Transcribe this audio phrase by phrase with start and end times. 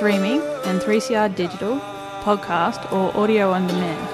[0.00, 1.76] streaming and 3CR digital,
[2.22, 4.08] podcast or audio on demand.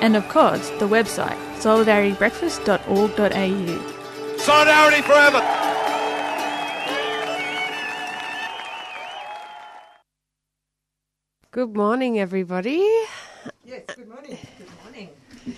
[0.00, 4.38] And of course, the website, solidaritybreakfast.org.au.
[4.38, 5.40] Solidarity forever.
[11.50, 12.88] Good morning, everybody.
[13.64, 14.38] Yes, good morning.
[14.58, 15.08] Good morning.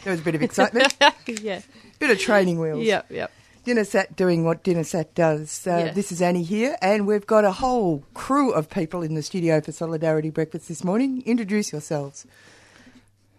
[0.03, 0.97] There was a bit of excitement,
[1.42, 1.61] yeah.
[1.98, 2.86] bit of training wheels.
[2.86, 3.30] Yep, yep.
[3.65, 5.67] Dinnersat doing what Dinner Dinnersat does.
[5.67, 5.95] Uh, Yes.
[5.95, 9.61] This is Annie here, and we've got a whole crew of people in the studio
[9.61, 11.23] for Solidarity Breakfast this morning.
[11.25, 12.27] Introduce yourselves.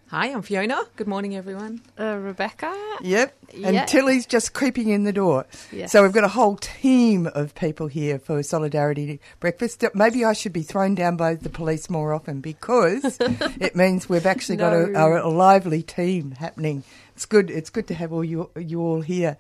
[0.09, 0.81] Hi, I'm Fiona.
[0.95, 1.81] Good morning, everyone.
[1.99, 2.73] Uh, Rebecca?
[3.01, 3.35] Yep.
[3.63, 3.85] And Yeah.
[3.85, 5.45] Tilly's just creeping in the door.
[5.71, 5.91] Yes.
[5.91, 9.83] So we've got a whole team of people here for Solidarity Breakfast.
[9.93, 13.17] Maybe I should be thrown down by the police more often because
[13.59, 16.83] it means we've actually got a, a, a lively team happening.
[17.15, 17.49] It's good.
[17.49, 19.37] It's good to have all you you all here,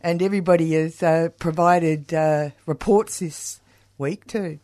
[0.00, 3.60] and everybody has uh, provided uh, reports this
[3.98, 4.58] week too.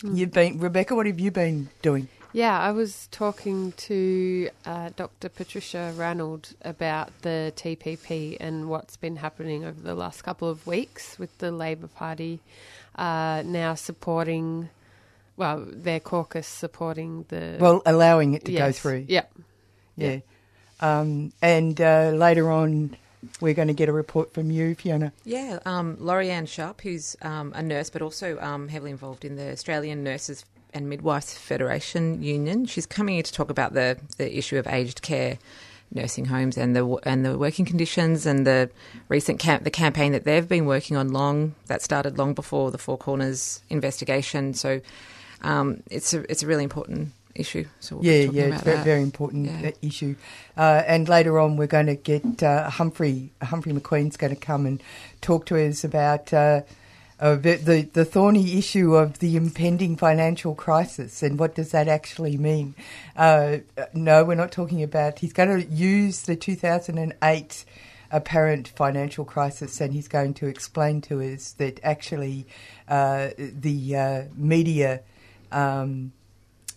[0.00, 0.16] Hmm.
[0.16, 0.94] You've been Rebecca.
[0.94, 2.08] What have you been doing?
[2.34, 5.28] Yeah, I was talking to uh, Dr.
[5.28, 11.18] Patricia Ranald about the TPP and what's been happening over the last couple of weeks
[11.18, 12.40] with the Labor Party
[12.96, 14.70] uh, now supporting,
[15.36, 17.58] well, their caucus supporting the.
[17.60, 19.04] Well, allowing it to go through.
[19.08, 19.32] Yep.
[19.96, 20.18] Yeah.
[20.80, 22.96] Um, and uh, later on,
[23.40, 25.12] we're going to get a report from you, Fiona.
[25.24, 29.52] Yeah, um, Lori-Anne Sharp, who's um, a nurse but also um, heavily involved in the
[29.52, 30.44] Australian Nurses
[30.74, 32.66] and Midwives Federation Union.
[32.66, 35.38] She's coming here to talk about the, the issue of aged care
[35.94, 38.70] nursing homes and the and the working conditions and the
[39.08, 42.78] recent camp the campaign that they've been working on long that started long before the
[42.78, 44.54] Four Corners investigation.
[44.54, 44.80] So
[45.42, 47.66] um, it's a it's a really important issue.
[47.80, 49.70] So we'll Yeah, yeah, it's a very, very important Yeah.
[49.82, 50.16] issue.
[50.56, 53.32] Uh, and later on, we're going to get uh, Humphrey.
[53.42, 54.82] Humphrey McQueen's going to come and
[55.20, 56.62] talk to us about uh,
[57.20, 61.86] uh, the, the the thorny issue of the impending financial crisis and what does that
[61.86, 62.74] actually mean.
[63.16, 63.58] Uh,
[63.94, 65.20] no, we're not talking about.
[65.20, 67.64] He's going to use the 2008
[68.10, 72.46] apparent financial crisis, and he's going to explain to us that actually
[72.88, 75.00] uh, the uh, media.
[75.50, 76.12] Um,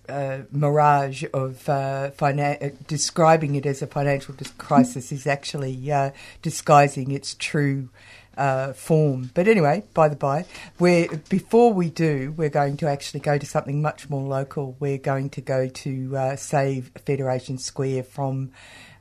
[0.09, 6.11] uh, mirage of uh, finan- describing it as a financial crisis is actually uh,
[6.41, 7.89] disguising its true
[8.37, 9.31] uh, form.
[9.33, 10.45] But anyway, by the by,
[10.79, 14.75] we're, before we do, we're going to actually go to something much more local.
[14.79, 18.51] We're going to go to uh, save Federation Square from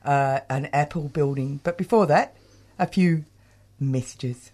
[0.03, 1.59] uh, an Apple building.
[1.63, 2.35] But before that,
[2.79, 3.25] a few
[3.79, 4.51] messages.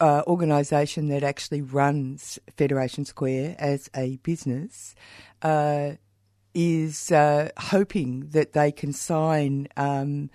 [0.00, 4.96] uh, organisation that actually runs Federation Square as a business
[5.42, 5.92] uh,
[6.54, 9.68] is uh, hoping that they can sign.
[9.76, 10.28] Um,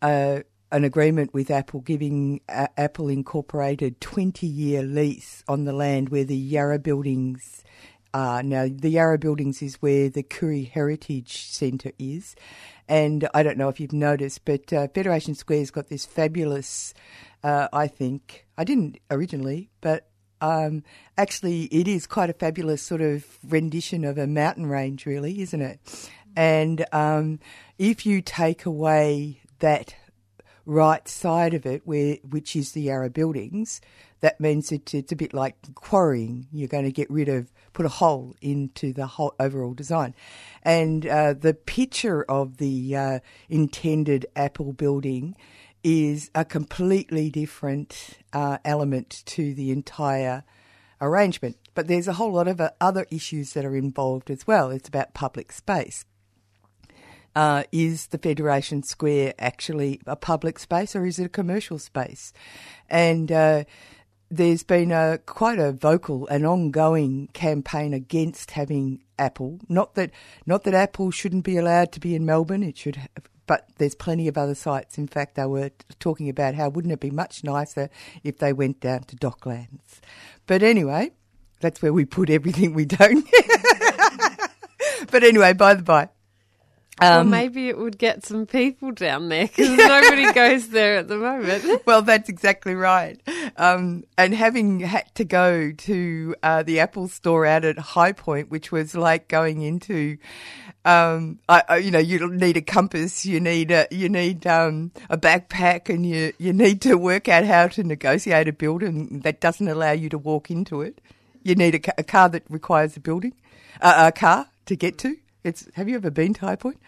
[0.00, 0.42] uh,
[0.72, 6.24] an agreement with Apple giving uh, Apple Incorporated 20 year lease on the land where
[6.24, 7.64] the Yarra buildings
[8.14, 8.42] are.
[8.42, 12.36] Now, the Yarra Buildings is where the Koori Heritage Centre is.
[12.88, 16.94] And I don't know if you've noticed, but uh, Federation Square's got this fabulous,
[17.42, 20.08] uh, I think, I didn't originally, but
[20.40, 20.84] um,
[21.16, 25.60] actually it is quite a fabulous sort of rendition of a mountain range, really, isn't
[25.60, 25.80] it?
[26.36, 27.40] And um,
[27.78, 29.94] if you take away that
[30.66, 33.80] right side of it, where which is the Yarra buildings,
[34.20, 36.46] that means it, it's a bit like quarrying.
[36.52, 40.14] You're going to get rid of, put a hole into the whole overall design,
[40.62, 43.18] and uh, the picture of the uh,
[43.48, 45.36] intended Apple building
[45.82, 50.42] is a completely different uh, element to the entire
[51.00, 51.58] arrangement.
[51.74, 54.70] But there's a whole lot of uh, other issues that are involved as well.
[54.70, 56.06] It's about public space.
[57.34, 62.32] Uh, is the Federation Square actually a public space or is it a commercial space?
[62.88, 63.64] And uh,
[64.30, 69.60] there's been a quite a vocal and ongoing campaign against having Apple.
[69.68, 70.10] Not that
[70.46, 72.62] not that Apple shouldn't be allowed to be in Melbourne.
[72.62, 73.10] It should, have,
[73.46, 74.98] but there's plenty of other sites.
[74.98, 75.70] In fact, they were
[76.00, 77.90] talking about how wouldn't it be much nicer
[78.22, 80.00] if they went down to Docklands.
[80.46, 81.12] But anyway,
[81.60, 83.26] that's where we put everything we don't.
[85.10, 86.08] but anyway, by the by.
[87.00, 91.08] Well, Um, maybe it would get some people down there because nobody goes there at
[91.08, 91.82] the moment.
[91.86, 93.20] well, that's exactly right.
[93.56, 98.50] Um, and having had to go to uh, the Apple store out at High Point,
[98.50, 100.18] which was like going into,
[100.84, 104.92] um, I, I, you know, you need a compass, you need a, you need um,
[105.10, 109.40] a backpack, and you you need to work out how to negotiate a building that
[109.40, 111.00] doesn't allow you to walk into it.
[111.42, 113.32] You need a, a car that requires a building,
[113.80, 115.16] uh, a car to get to.
[115.44, 115.68] It's.
[115.74, 116.78] Have you ever been to High Point?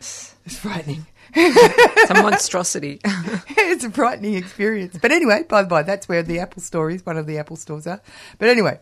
[0.46, 1.06] It's frightening.
[1.34, 3.00] It's a monstrosity.
[3.04, 4.98] it's a frightening experience.
[5.00, 7.06] But anyway, by the by, that's where the Apple store is.
[7.06, 8.02] One of the Apple stores are.
[8.38, 8.78] But anyway,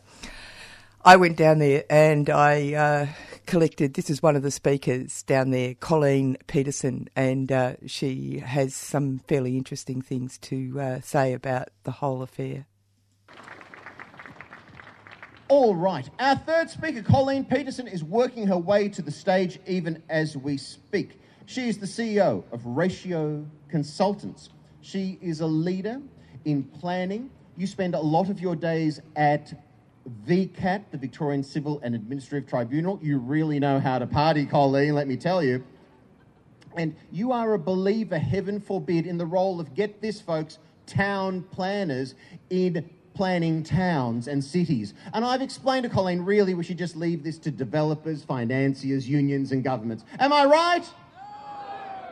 [1.05, 3.07] I went down there and I uh,
[3.47, 3.95] collected.
[3.95, 9.21] This is one of the speakers down there, Colleen Peterson, and uh, she has some
[9.29, 12.67] fairly interesting things to uh, say about the whole affair.
[15.53, 16.09] All right.
[16.19, 20.57] Our third speaker, Colleen Peterson, is working her way to the stage even as we
[20.57, 21.21] speak.
[21.45, 24.49] She is the CEO of Ratio Consultants.
[24.81, 26.01] She is a leader
[26.47, 27.29] in planning.
[27.59, 29.53] You spend a lot of your days at
[30.27, 32.99] VCAT, the Victorian Civil and Administrative Tribunal.
[33.03, 35.63] You really know how to party, Colleen, let me tell you.
[36.79, 41.43] And you are a believer, heaven forbid, in the role of, get this, folks, town
[41.51, 42.15] planners
[42.49, 44.95] in planning towns and cities.
[45.13, 49.53] And I've explained to Colleen, really, we should just leave this to developers, financiers, unions,
[49.53, 50.05] and governments.
[50.19, 50.85] Am I right?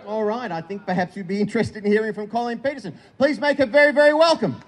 [0.06, 2.99] All right, I think perhaps you'd be interested in hearing from Colleen Peterson.
[3.19, 4.61] Please make her very, very welcome.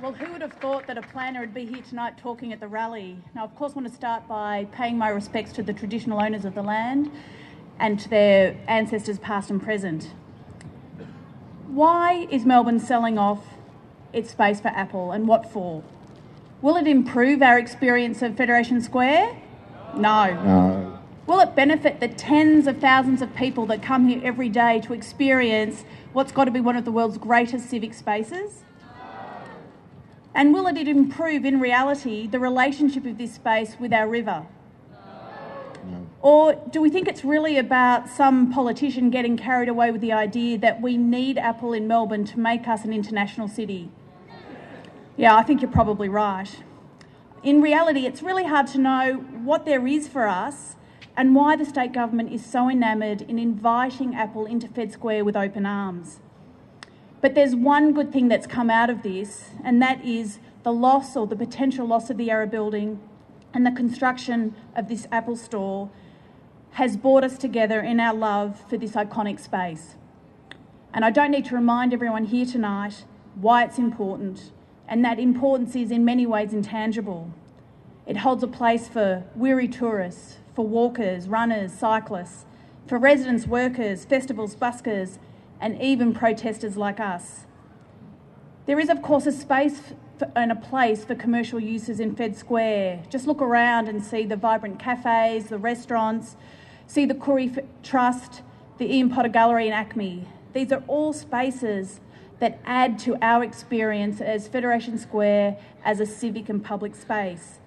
[0.00, 2.68] Well, who would have thought that a planner would be here tonight talking at the
[2.68, 3.18] rally?
[3.34, 6.44] Now, of course, I want to start by paying my respects to the traditional owners
[6.44, 7.10] of the land
[7.80, 10.12] and to their ancestors, past and present.
[11.76, 13.44] Why is Melbourne selling off
[14.10, 15.84] its space for Apple and what for?
[16.62, 19.36] Will it improve our experience of Federation Square?
[19.94, 20.32] No.
[20.42, 20.98] No.
[21.26, 24.94] Will it benefit the tens of thousands of people that come here every day to
[24.94, 25.84] experience
[26.14, 28.64] what's got to be one of the world's greatest civic spaces?
[30.34, 34.46] And will it improve in reality the relationship of this space with our river?
[36.26, 40.58] Or do we think it's really about some politician getting carried away with the idea
[40.58, 43.92] that we need Apple in Melbourne to make us an international city?
[45.16, 46.50] Yeah, I think you're probably right.
[47.44, 50.74] In reality, it's really hard to know what there is for us
[51.16, 55.36] and why the state government is so enamoured in inviting Apple into Fed Square with
[55.36, 56.18] open arms.
[57.20, 61.16] But there's one good thing that's come out of this, and that is the loss
[61.16, 62.98] or the potential loss of the Yarra building
[63.54, 65.88] and the construction of this Apple store
[66.76, 69.94] has brought us together in our love for this iconic space.
[70.92, 74.52] And I don't need to remind everyone here tonight why it's important,
[74.86, 77.30] and that importance is in many ways intangible.
[78.04, 82.44] It holds a place for weary tourists, for walkers, runners, cyclists,
[82.86, 85.16] for residents, workers, festivals, buskers,
[85.58, 87.46] and even protesters like us.
[88.66, 89.80] There is, of course, a space
[90.34, 93.04] and a place for commercial uses in Fed Square.
[93.08, 96.36] Just look around and see the vibrant cafes, the restaurants,
[96.86, 98.42] see the Koori Trust,
[98.78, 100.26] the Ian Potter Gallery, and ACMI.
[100.52, 102.00] These are all spaces
[102.38, 107.58] that add to our experience as Federation Square as a civic and public space.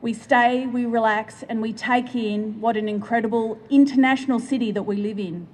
[0.00, 4.96] We stay, we relax, and we take in what an incredible international city that we
[4.96, 5.46] live in.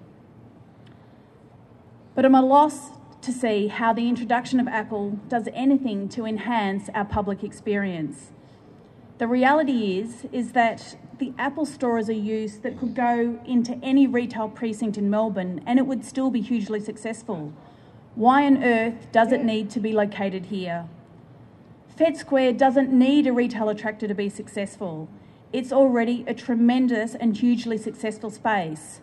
[2.15, 2.91] But I'm a loss
[3.21, 8.33] to see how the introduction of Apple does anything to enhance our public experience.
[9.19, 13.75] The reality is is that the Apple store is a use that could go into
[13.83, 17.53] any retail precinct in Melbourne and it would still be hugely successful.
[18.15, 20.89] Why on earth does it need to be located here?
[21.97, 25.09] Fed Square doesn't need a retail attractor to be successful.
[25.53, 29.01] It's already a tremendous and hugely successful space.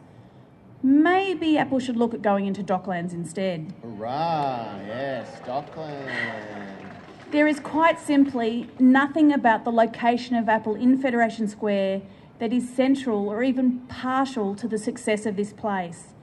[0.81, 3.74] Maybe Apple should look at going into Docklands instead.
[3.81, 4.79] Hurrah!
[4.88, 6.95] Yes, Docklands.
[7.36, 12.01] There is quite simply nothing about the location of Apple in Federation Square
[12.39, 16.13] that is central or even partial to the success of this place.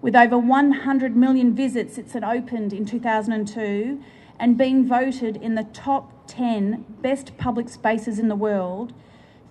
[0.00, 4.02] With over 100 million visits since it opened in 2002
[4.40, 8.94] and being voted in the top 10 best public spaces in the world,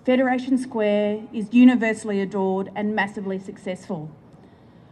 [0.04, 4.10] Federation Square is universally adored and massively successful.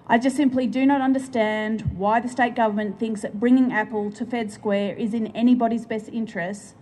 [0.09, 4.25] I just simply do not understand why the state government thinks that bringing Apple to
[4.25, 6.75] Fed Square is in anybody's best interests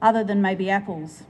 [0.00, 1.22] other than maybe Apple's.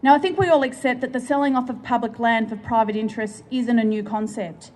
[0.00, 2.94] Now, I think we all accept that the selling off of public land for private
[2.94, 4.70] interests isn't a new concept.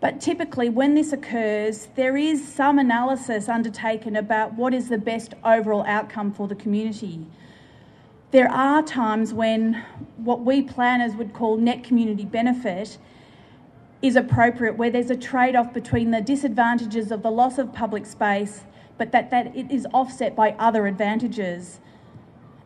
[0.00, 5.34] But typically, when this occurs, there is some analysis undertaken about what is the best
[5.44, 7.26] overall outcome for the community.
[8.30, 9.84] There are times when
[10.16, 12.96] what we planners would call net community benefit
[14.02, 18.04] is appropriate, where there's a trade off between the disadvantages of the loss of public
[18.04, 18.64] space,
[18.98, 21.80] but that, that it is offset by other advantages.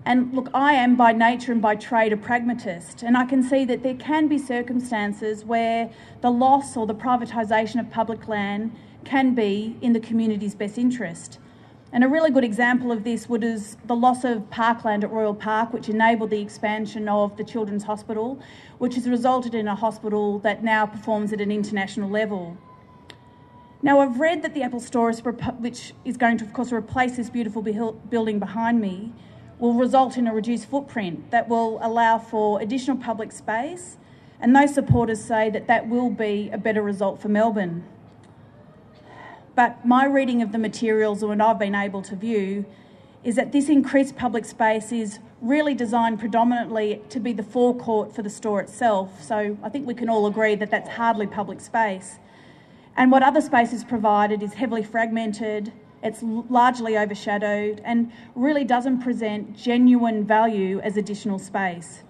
[0.06, 3.64] And look, I am by nature and by trade a pragmatist, and I can see
[3.66, 5.90] that there can be circumstances where
[6.22, 8.74] the loss or the privatisation of public land
[9.04, 11.38] can be in the community's best interest.
[11.92, 15.72] And a really good example of this is the loss of parkland at Royal Park,
[15.72, 18.40] which enabled the expansion of the Children's Hospital,
[18.78, 22.56] which has resulted in a hospital that now performs at an international level.
[23.82, 27.16] Now, I've read that the Apple Store, is, which is going to, of course, replace
[27.16, 29.12] this beautiful building behind me,
[29.58, 33.96] will result in a reduced footprint that will allow for additional public space,
[34.40, 37.84] and those supporters say that that will be a better result for Melbourne.
[39.56, 42.66] But my reading of the materials and I've been able to view
[43.25, 48.22] is that this increased public space is really designed predominantly to be the forecourt for
[48.22, 49.22] the store itself.
[49.22, 52.18] So I think we can all agree that that's hardly public space.
[52.96, 55.72] And what other space is provided is heavily fragmented,
[56.02, 62.02] it's largely overshadowed, and really doesn't present genuine value as additional space.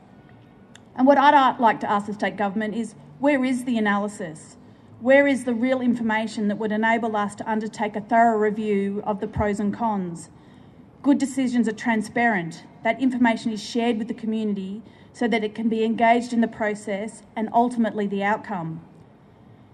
[0.97, 4.57] And what I'd uh, like to ask the state government is where is the analysis?
[5.01, 9.21] Where is the real information that would enable us to undertake a thorough review of
[9.21, 10.31] the pros and cons?
[11.03, 12.65] Good decisions are transparent.
[12.83, 16.49] That information is shared with the community so that it can be engaged in the
[16.49, 18.81] process and ultimately the outcome.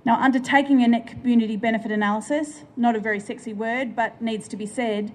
[0.04, 4.56] Now, undertaking a net community benefit analysis, not a very sexy word, but needs to
[4.56, 5.12] be said,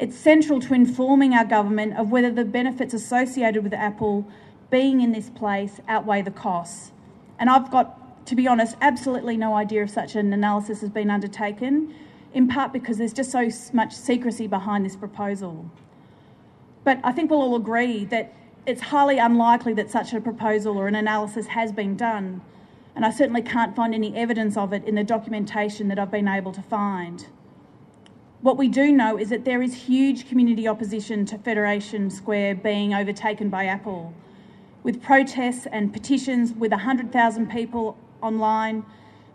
[0.00, 4.26] it's central to informing our government of whether the benefits associated with Apple
[4.68, 6.90] being in this place outweigh the costs.
[7.38, 7.97] And I've got
[8.28, 11.94] to be honest, absolutely no idea if such an analysis has been undertaken,
[12.34, 15.70] in part because there's just so much secrecy behind this proposal.
[16.84, 18.34] But I think we'll all agree that
[18.66, 22.42] it's highly unlikely that such a proposal or an analysis has been done,
[22.94, 26.28] and I certainly can't find any evidence of it in the documentation that I've been
[26.28, 27.26] able to find.
[28.42, 32.92] What we do know is that there is huge community opposition to Federation Square being
[32.92, 34.12] overtaken by Apple,
[34.82, 38.84] with protests and petitions with 100,000 people online,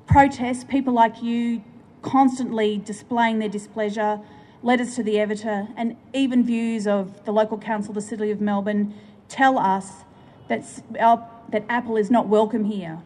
[0.08, 1.64] protests, people like you
[2.02, 4.20] constantly displaying their displeasure,
[4.62, 8.94] letters to the editor, and even views of the local council, the City of Melbourne,
[9.30, 10.04] tell us
[10.48, 10.64] that,
[10.94, 13.02] that Apple is not welcome here.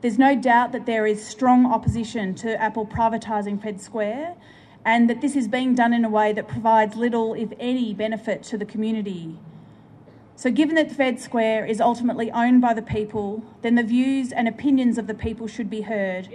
[0.00, 4.36] There's no doubt that there is strong opposition to Apple privatising Fed Square
[4.84, 8.42] and that this is being done in a way that provides little, if any, benefit
[8.44, 9.36] to the community.
[10.38, 14.46] So, given that Fed Square is ultimately owned by the people, then the views and
[14.46, 16.28] opinions of the people should be heard.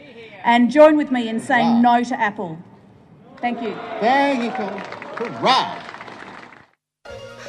[0.44, 2.00] And join with me in saying wow.
[2.00, 2.58] no to Apple.
[3.38, 3.74] Thank you.
[4.02, 4.66] Thank you.
[5.16, 5.82] Hurrah!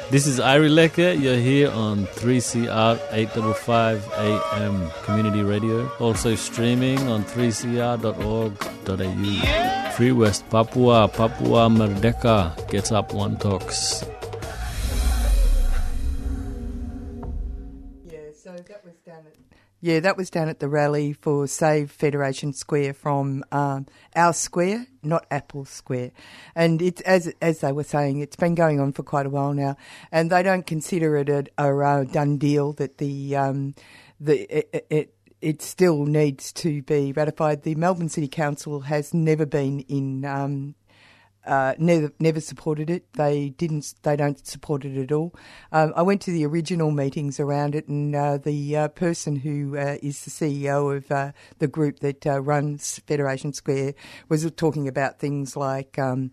[0.09, 1.21] This is Iri Lecker.
[1.21, 5.91] You're here on 3CR 855 AM Community Radio.
[5.99, 8.55] Also streaming on 3cr.org.au.
[9.91, 14.05] Free West Papua, Papua Merdeka gets up one talks.
[19.85, 24.87] Yeah, that was down at the rally for Save Federation Square from um, our square,
[25.03, 26.09] not Apple Square.
[26.55, 29.53] And it's as as they were saying, it's been going on for quite a while
[29.53, 29.77] now,
[30.11, 33.75] and they don't consider it a, a, a done deal that the um,
[34.19, 37.61] the it, it it still needs to be ratified.
[37.61, 40.25] The Melbourne City Council has never been in.
[40.25, 40.73] Um,
[41.45, 43.11] uh, never never supported it.
[43.13, 43.93] They didn't.
[44.03, 45.33] They don't support it at all.
[45.71, 49.77] Um, I went to the original meetings around it, and uh, the uh, person who
[49.77, 53.93] uh, is the CEO of uh, the group that uh, runs Federation Square
[54.29, 56.31] was talking about things like um,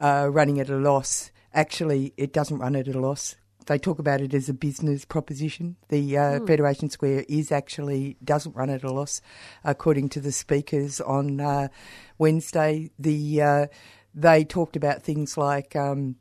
[0.00, 1.30] running at a loss.
[1.52, 3.36] Actually, it doesn't run at a loss.
[3.66, 5.74] They talk about it as a business proposition.
[5.88, 6.46] The mm.
[6.46, 9.20] Federation Square is actually doesn't run at a loss,
[9.64, 11.70] according to the speakers on
[12.18, 12.90] Wednesday.
[12.96, 13.68] The
[14.16, 16.16] they talked about things like, um,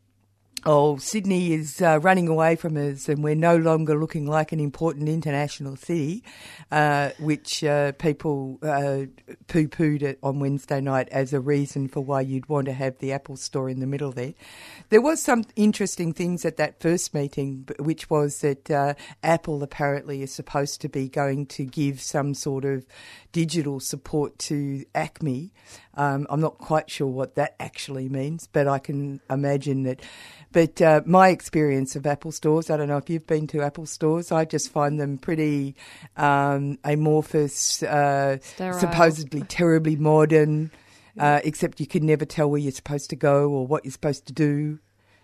[0.66, 4.60] oh, Sydney is uh, running away from us and we're no longer looking like an
[4.60, 6.24] important international city,
[6.72, 9.06] uh, which uh, people uh,
[9.48, 12.98] poo pooed it on Wednesday night as a reason for why you'd want to have
[12.98, 14.34] the Apple store in the middle there.
[14.90, 20.24] There was some interesting things at that first meeting, which was that uh, Apple apparently
[20.24, 22.86] is supposed to be going to give some sort of
[23.36, 25.52] digital support to ACMI.
[25.96, 30.02] Um, I'm not quite sure what that actually means, but I can imagine that.
[30.54, 33.88] But uh, my experience of Apple stores, I don't know if you've been to Apple
[33.88, 35.76] stores, I just find them pretty
[36.16, 40.72] um, amorphous, uh, supposedly terribly modern.
[41.18, 44.28] Uh, except you can never tell where you're supposed to go or what you're supposed
[44.28, 44.80] to do.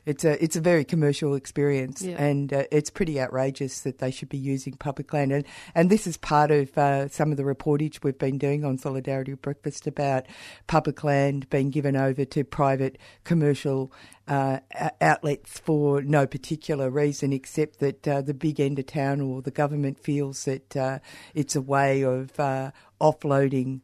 [0.06, 2.22] It's a it's a very commercial experience, yeah.
[2.22, 5.32] and uh, it's pretty outrageous that they should be using public land.
[5.32, 8.80] And, and this is part of uh, some of the reportage we've been doing on
[8.80, 10.26] Solidarity Breakfast about
[10.66, 13.92] public land being given over to private commercial
[14.28, 14.60] uh,
[15.02, 19.52] outlets for no particular reason except that uh, the big end of town or the
[19.52, 21.00] government feels that uh,
[21.36, 23.82] it's a way of uh, offloading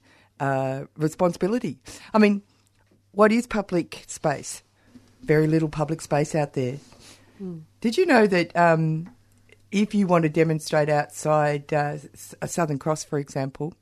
[0.98, 1.80] responsibility.
[2.14, 2.44] I mean,
[3.12, 4.64] what is public space?
[5.28, 6.78] Very little public space out there.
[7.42, 7.64] Mm.
[7.82, 9.10] Did you know that um,
[9.72, 11.98] if you want to demonstrate outside uh,
[12.42, 13.74] a Southern Cross, for example,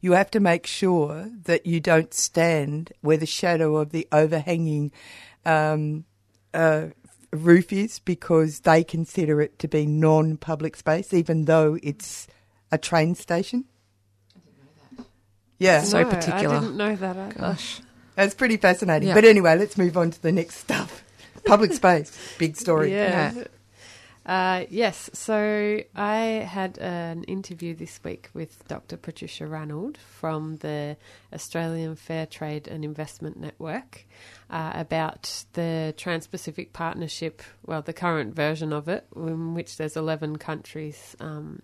[0.00, 4.92] you have to make sure that you don't stand where the shadow of the overhanging
[5.44, 6.04] um,
[6.54, 6.86] uh,
[7.32, 12.26] roof is because they consider it to be non public space, even though it's
[12.72, 13.66] a train station?
[15.58, 16.56] Yeah, so particular.
[16.56, 17.16] I didn't know that.
[17.16, 17.38] Either.
[17.38, 17.82] Gosh.
[18.24, 19.08] It's pretty fascinating.
[19.08, 19.14] Yeah.
[19.14, 21.02] But anyway, let's move on to the next stuff.
[21.44, 22.90] Public space, big story.
[23.00, 23.32] Yeah.
[24.26, 28.96] Uh, yes, so I had an interview this week with Dr.
[28.98, 30.98] Patricia Ranald from the
[31.32, 34.06] Australian Fair Trade and Investment Network
[34.50, 39.96] uh, about the Trans Pacific Partnership, well, the current version of it, in which there's
[39.96, 41.62] 11 countries um,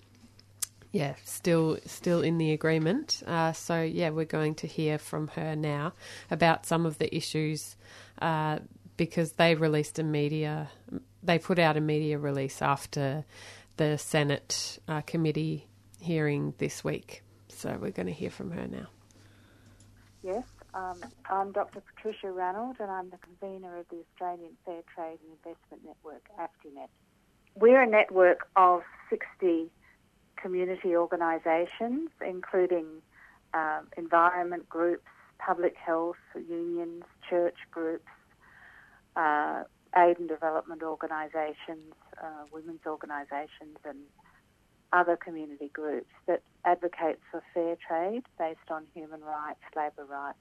[0.96, 3.22] yeah, still still in the agreement.
[3.26, 5.92] Uh, so yeah, we're going to hear from her now
[6.30, 7.76] about some of the issues
[8.22, 8.60] uh,
[8.96, 10.70] because they released a media,
[11.22, 13.26] they put out a media release after
[13.76, 15.66] the Senate uh, committee
[16.00, 17.22] hearing this week.
[17.48, 18.86] So we're going to hear from her now.
[20.22, 21.82] Yes, um, I'm Dr.
[21.94, 26.88] Patricia Ranald, and I'm the convener of the Australian Fair Trade and Investment Network, AFTINET.
[27.54, 29.70] We're a network of 60
[30.40, 32.86] community organisations, including
[33.54, 35.04] um, environment groups,
[35.38, 38.08] public health unions, church groups,
[39.16, 39.64] uh,
[39.96, 43.98] aid and development organisations, uh, women's organisations, and
[44.92, 50.38] other community groups that advocate for fair trade based on human rights, labour rights,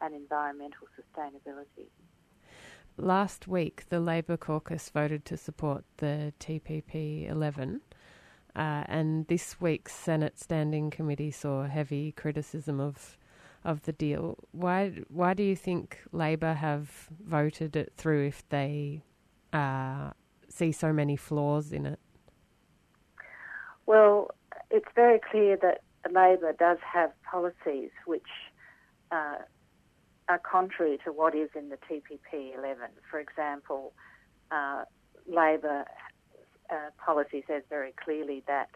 [0.00, 1.88] and environmental sustainability.
[2.96, 7.80] Last week, the Labor caucus voted to support the TPP 11.
[8.56, 13.16] Uh, and this week's Senate Standing Committee saw heavy criticism of
[13.64, 14.38] of the deal.
[14.52, 19.02] Why why do you think Labor have voted it through if they
[19.52, 20.10] uh,
[20.48, 21.98] see so many flaws in it?
[23.86, 24.30] Well,
[24.70, 28.28] it's very clear that Labor does have policies which
[29.10, 29.38] uh,
[30.28, 32.88] are contrary to what is in the TPP 11.
[33.10, 33.92] For example,
[34.50, 34.84] uh,
[35.26, 35.84] Labor
[36.70, 38.70] uh, policy says very clearly that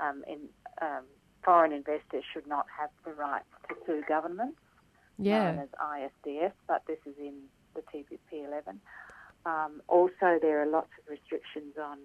[0.00, 0.38] um, in,
[0.80, 1.04] um,
[1.44, 4.58] foreign investors should not have the right to sue governments,
[5.18, 5.52] yeah.
[5.52, 7.34] known as ISDS, but this is in
[7.74, 8.80] the TPP 11.
[9.46, 11.98] Um, also, there are lots of restrictions on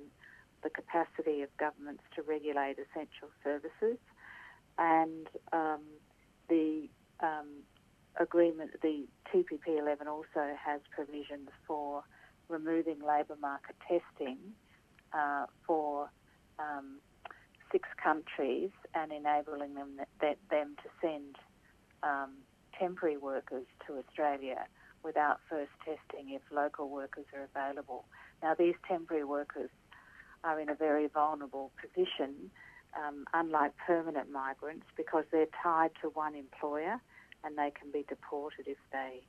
[0.62, 3.98] the capacity of governments to regulate essential services,
[4.78, 5.82] and um,
[6.50, 6.89] the
[7.22, 7.48] um,
[8.20, 12.04] agreement, the TPP 11 also has provisions for
[12.50, 14.38] removing labour market testing
[15.13, 16.10] uh, for
[16.60, 17.00] um,
[17.72, 21.36] six countries and enabling them that, that them to send
[22.04, 22.32] um,
[22.78, 24.65] temporary workers to Australia
[25.04, 28.06] without first testing if local workers are available.
[28.41, 29.69] Now, these temporary workers
[30.43, 32.52] are in a very vulnerable position
[32.98, 37.00] um, unlike permanent migrants, because they're tied to one employer
[37.43, 39.22] and they can be deported if they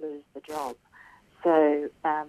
[0.00, 0.76] lose the job.
[1.44, 2.28] So um,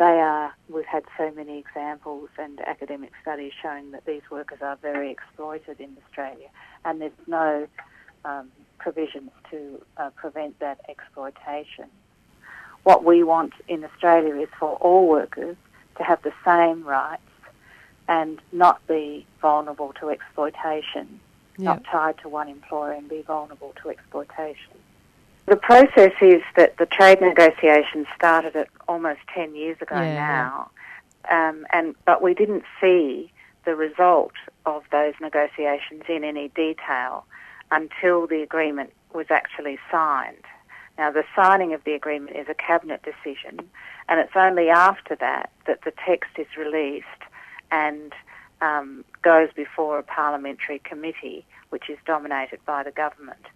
[0.00, 4.76] they are, we've had so many examples and academic studies showing that these workers are
[4.76, 6.48] very exploited in Australia,
[6.86, 7.68] and there's no
[8.24, 11.84] um, provisions to uh, prevent that exploitation.
[12.82, 15.58] What we want in Australia is for all workers
[15.98, 17.20] to have the same rights
[18.08, 21.20] and not be vulnerable to exploitation,
[21.58, 24.79] not tied to one employer and be vulnerable to exploitation.
[25.46, 30.70] The process is that the trade negotiations started at almost 10 years ago Yeah, now,
[31.30, 33.32] um, and but we didn't see
[33.64, 34.32] the result
[34.66, 37.24] of those negotiations in any detail
[37.70, 40.44] until the agreement was actually signed.
[40.98, 43.58] Now, the signing of the agreement is a cabinet decision,
[44.08, 47.06] and it's only after that that the text is released
[47.70, 48.12] and
[48.60, 53.46] um, goes before a parliamentary committee, which is dominated by the government.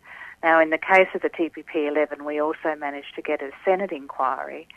[0.45, 3.91] Now, in the case of the TPP 11, we also managed to get a Senate
[3.91, 4.69] inquiry,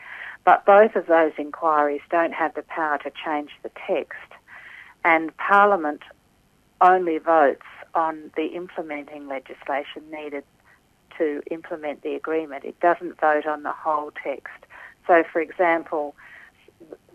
[0.45, 4.32] but both of those inquiries don't have the power to change the text,
[5.03, 6.03] and Parliament
[6.80, 10.45] only votes on the implementing legislation needed
[11.17, 12.63] to implement the agreement.
[12.63, 14.65] It doesn't vote on the whole text.
[15.06, 16.15] So, for example,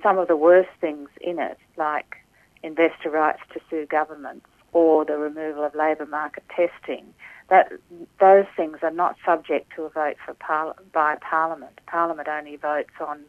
[0.03, 2.17] some of the worst things in it, like
[2.63, 7.15] investor rights to sue governments or the removal of labour market testing,
[7.49, 7.73] that
[8.21, 11.79] those things are not subject to a vote for par- by Parliament.
[11.87, 13.21] Parliament only votes on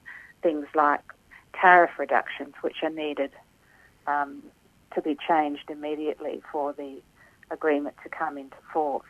[0.41, 1.01] things like
[1.53, 3.32] tariff reductions, which are needed
[4.08, 4.41] um,
[4.95, 7.01] to be changed immediately for the
[7.51, 9.06] agreement to come into force.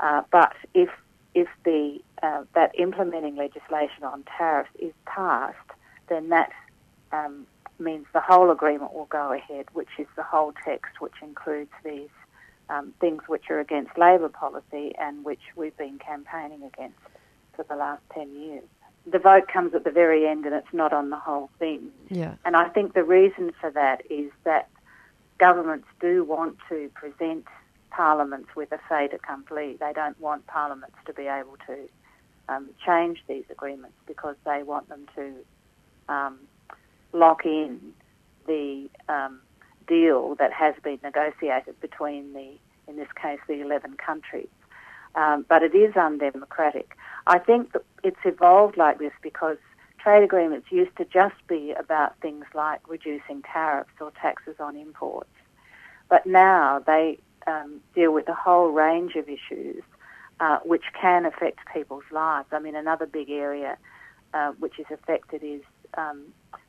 [0.00, 0.90] Uh, but if
[1.34, 5.56] if the uh, that implementing legislation on tariffs is passed,
[6.08, 6.50] then that
[7.12, 7.46] um,
[7.78, 12.08] means the whole agreement will go ahead, which is the whole text, which includes these
[12.70, 16.98] um, things which are against Labor policy and which we've been campaigning against
[17.54, 18.64] for the last 10 years.
[19.06, 21.90] The vote comes at the very end and it's not on the whole thing.
[22.10, 22.34] Yeah.
[22.44, 24.68] And I think the reason for that is that
[25.38, 27.46] governments do want to present
[27.90, 29.76] parliaments with a fait accompli.
[29.80, 31.88] They don't want parliaments to be able to
[32.48, 35.32] um, change these agreements because they want them to
[36.12, 36.38] um,
[37.12, 37.92] lock in
[38.46, 39.40] the um,
[39.86, 42.52] deal that has been negotiated between the,
[42.86, 44.48] in this case, the 11 countries.
[45.14, 46.96] Um, but it is undemocratic.
[47.26, 49.56] I think that it's evolved like this because
[49.98, 55.30] trade agreements used to just be about things like reducing tariffs or taxes on imports.
[56.08, 59.82] But now they um, deal with a whole range of issues
[60.40, 62.48] uh, which can affect people's lives.
[62.52, 63.76] I mean, another big area
[64.34, 65.62] uh, which is affected is
[65.96, 66.22] um,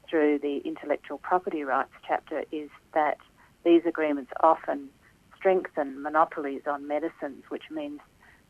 [0.09, 3.17] through the intellectual property rights chapter is that
[3.63, 4.89] these agreements often
[5.35, 7.99] strengthen monopolies on medicines, which means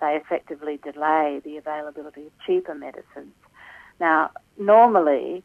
[0.01, 3.33] they effectively delay the availability of cheaper medicines.
[3.99, 5.43] Now, normally,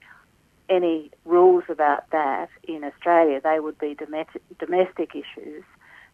[0.68, 5.64] any rules about that in Australia, they would be domestic, issues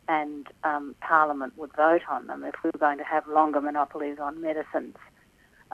[0.09, 4.19] and um, Parliament would vote on them if we were going to have longer monopolies
[4.19, 4.97] on medicines.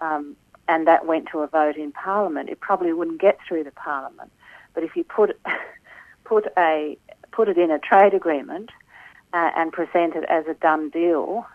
[0.02, 0.36] Um,
[0.68, 4.32] and that went to a vote in Parliament, it probably wouldn't get through the Parliament.
[4.74, 5.38] But if you put
[6.24, 6.98] put a
[7.32, 8.70] put it in a trade agreement
[9.32, 11.46] uh, and present it as a done deal,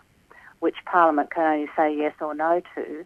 [0.60, 3.04] which Parliament can only say yes or no to,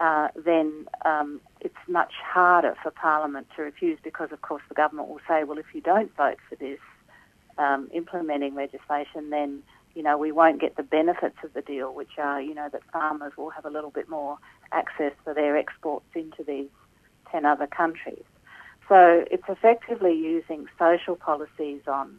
[0.00, 5.08] uh, then um, it's much harder for Parliament to refuse because, of course, the government
[5.08, 6.78] will say, well, if you don't vote for this
[7.58, 9.62] um, implementing legislation, then
[9.94, 12.82] you know we won't get the benefits of the deal, which are you know that
[12.92, 14.38] farmers will have a little bit more
[14.72, 16.68] access for their exports into these
[17.30, 18.24] ten other countries.
[18.88, 22.18] So it's effectively using social policies on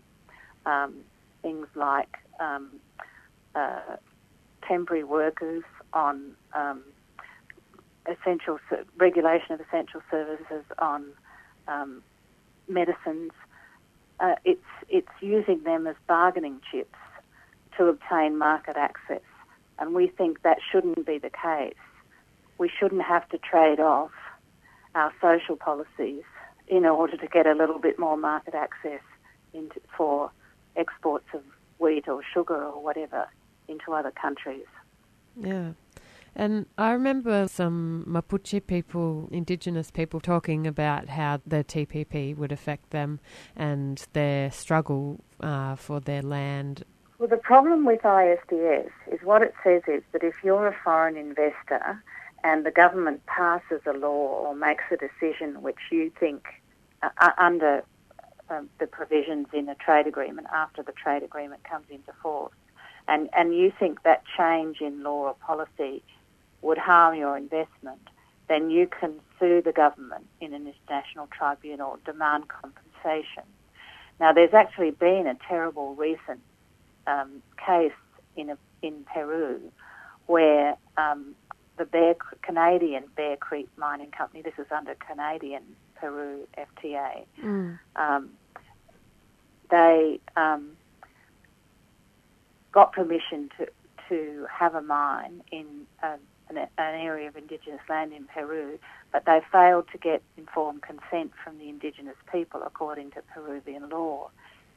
[0.65, 0.95] um,
[1.41, 2.71] things like um,
[3.53, 3.97] uh,
[4.67, 6.83] temporary workers, on um,
[8.07, 8.59] essential
[8.97, 11.05] regulation of essential services, on
[11.67, 12.01] um,
[12.67, 13.31] medicines.
[14.19, 16.97] Uh, it's it's using them as bargaining chips
[17.77, 19.21] to obtain market access,
[19.79, 21.75] and we think that shouldn't be the case.
[22.57, 24.11] We shouldn't have to trade off
[24.93, 26.23] our social policies
[26.67, 29.01] in order to get a little bit more market access
[29.53, 30.31] into, for
[30.75, 31.41] exports of
[31.79, 33.27] wheat or sugar or whatever
[33.67, 34.65] into other countries.
[35.35, 35.71] Yeah.
[36.35, 42.89] And I remember some Mapuche people, indigenous people, talking about how the TPP would affect
[42.89, 43.21] them
[43.55, 46.83] and their struggle uh, for their land.
[47.17, 51.15] Well, the problem with ISDS is what it says is that if you're a foreign
[51.15, 52.03] investor
[52.43, 56.43] and the government passes a law or makes a decision which you think
[57.01, 57.85] uh, uh, under
[58.49, 62.53] um, the provisions in a trade agreement after the trade agreement comes into force,
[63.07, 66.03] and, and you think that change in law or policy
[66.61, 68.09] would harm your investment,
[68.49, 73.43] then you can sue the government in an international tribunal, demand compensation.
[74.19, 76.41] Now, there's actually been a terrible recent
[77.07, 77.91] um, case
[78.35, 79.59] in a, in Peru
[80.27, 81.35] where um,
[81.77, 85.63] the Bear, Canadian Bear Creek Mining Company, this is under Canadian
[85.95, 87.79] Peru FTA, Mm.
[87.95, 88.29] um,
[89.71, 90.71] they um,
[92.71, 93.67] got permission to
[94.07, 95.65] to have a mine in
[96.03, 96.11] a,
[96.49, 98.77] an, an area of indigenous land in Peru,
[99.11, 104.29] but they failed to get informed consent from the indigenous people according to Peruvian law,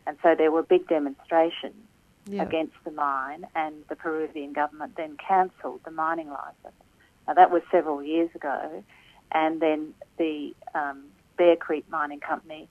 [0.06, 1.87] and so there were big demonstrations
[2.30, 2.42] Yeah.
[2.42, 6.82] against the mine, and the Peruvian government then cancelled the mining license.
[7.26, 8.84] Now that was several years ago,
[9.32, 11.04] and then the um,
[11.36, 12.68] Bear Creek Mining Company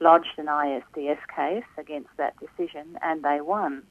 [0.00, 3.82] lodged an ISDS case against that decision, and they won.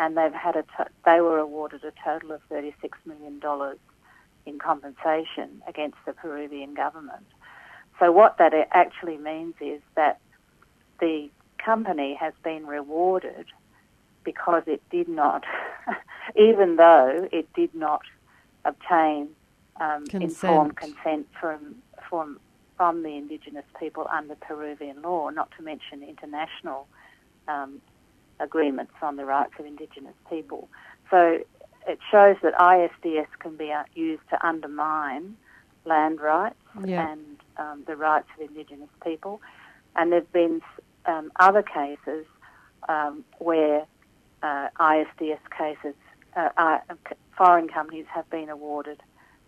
[0.00, 0.64] And they've had a
[1.04, 3.78] they were awarded a total of thirty six million dollars
[4.46, 7.26] in compensation against the Peruvian government.
[7.98, 10.20] So what that actually means is that
[11.00, 13.46] the company has been rewarded
[14.32, 15.42] because it did not,
[16.36, 18.02] even though it did not
[18.66, 19.26] obtain
[19.80, 21.76] um, informed consent from
[22.10, 22.38] from
[22.76, 26.86] from the indigenous people under Peruvian law, not to mention international
[27.48, 27.80] um,
[28.38, 30.68] agreements on the rights of indigenous people.
[31.10, 31.38] So
[31.86, 35.36] it shows that ISDS can be uh, used to undermine
[35.86, 37.08] land rights Yeah.
[37.10, 39.40] and um, the rights of indigenous people.
[39.96, 40.60] And there've been
[41.06, 42.26] um, other cases
[42.88, 43.86] um, where
[44.42, 45.94] uh, ISDS cases,
[46.36, 46.78] uh, uh,
[47.36, 49.00] foreign companies have been awarded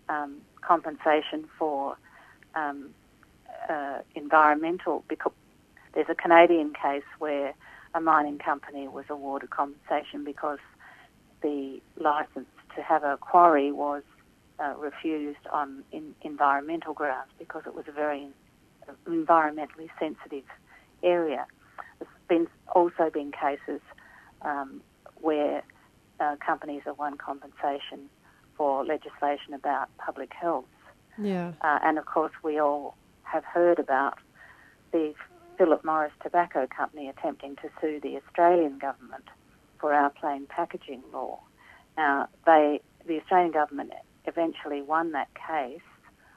[0.09, 1.97] um, compensation for
[2.55, 2.91] um,
[3.69, 5.05] uh, environmental.
[5.09, 5.33] Because
[5.95, 7.55] there's a Canadian case where
[7.95, 10.59] a mining company was awarded compensation because
[11.43, 14.03] the license to have a quarry was
[14.61, 18.29] uh, refused on in environmental grounds because it was a very
[19.07, 20.45] environmentally sensitive
[21.03, 21.47] area.
[21.99, 23.81] There's been also been cases
[24.43, 24.83] um,
[25.21, 25.63] where
[26.21, 28.09] uh, companies have won compensation
[28.57, 30.67] for legislation about public health.
[31.19, 31.53] Yeah.
[31.63, 34.19] Uh, and of course, we all have heard about
[34.93, 35.15] the
[35.57, 39.25] Philip Morris Tobacco Company attempting to sue the Australian government
[39.79, 41.41] for our plain packaging law.
[41.97, 43.93] Now, they, the Australian government
[44.27, 45.81] eventually won that case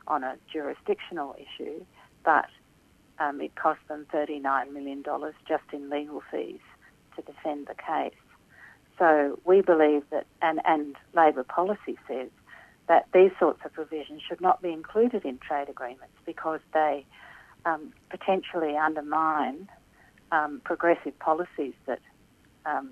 [0.07, 1.85] on a jurisdictional issue,
[2.23, 2.47] but
[3.19, 5.03] um, it cost them $39 million
[5.47, 6.59] just in legal fees
[7.15, 8.13] to defend the case.
[8.99, 12.29] So we believe that, and, and Labor policy says,
[12.87, 17.05] that these sorts of provisions should not be included in trade agreements because they
[17.65, 19.69] um, potentially undermine
[20.31, 21.99] um, progressive policies that
[22.65, 22.91] um,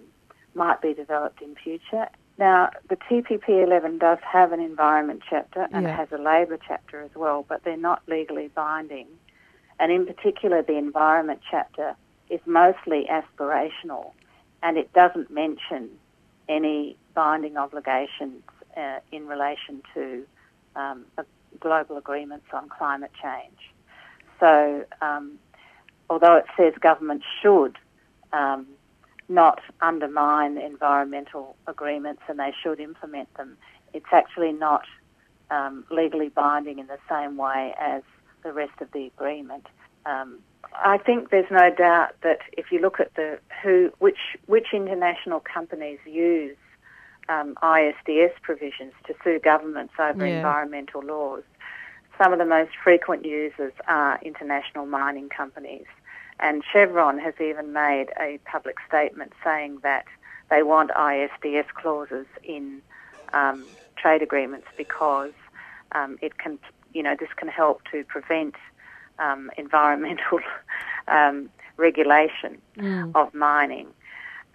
[0.55, 2.07] might be developed in future.
[2.38, 5.95] Now, the TPP 11 does have an environment chapter and Yeah.
[5.95, 9.07] has a labour chapter as well, but they're not legally binding.
[9.79, 11.95] And in particular, the environment chapter
[12.32, 14.12] is mostly aspirational
[14.63, 15.89] and it doesn't mention
[16.48, 18.41] any binding obligations
[18.78, 20.26] uh, in relation to
[20.76, 21.06] um,
[21.60, 23.58] global agreements on climate change.
[24.39, 25.38] So, um,
[26.10, 27.78] although it says governments should
[28.34, 28.65] um,
[29.30, 33.58] not undermine environmental agreements and they should implement them,
[33.94, 34.84] it's actually not
[35.50, 38.04] um, legally binding in the same way as
[38.44, 39.67] the rest of the agreement.
[40.74, 45.39] I think there's no doubt that if you look at the who, which which international
[45.39, 46.58] companies use
[47.30, 50.38] um, ISDS provisions to sue governments over Yeah.
[50.38, 51.43] environmental laws,
[52.17, 55.86] some of the most frequent users are international mining companies.
[56.39, 60.06] And Chevron has even made a public statement saying that
[60.50, 62.82] they want ISDS clauses in
[63.34, 65.34] um, trade agreements because
[65.93, 66.58] um, it can,
[66.93, 68.56] you know, this can help to prevent
[69.21, 70.39] um, environmental
[71.07, 73.12] um, regulation Mm.
[73.15, 73.88] of mining.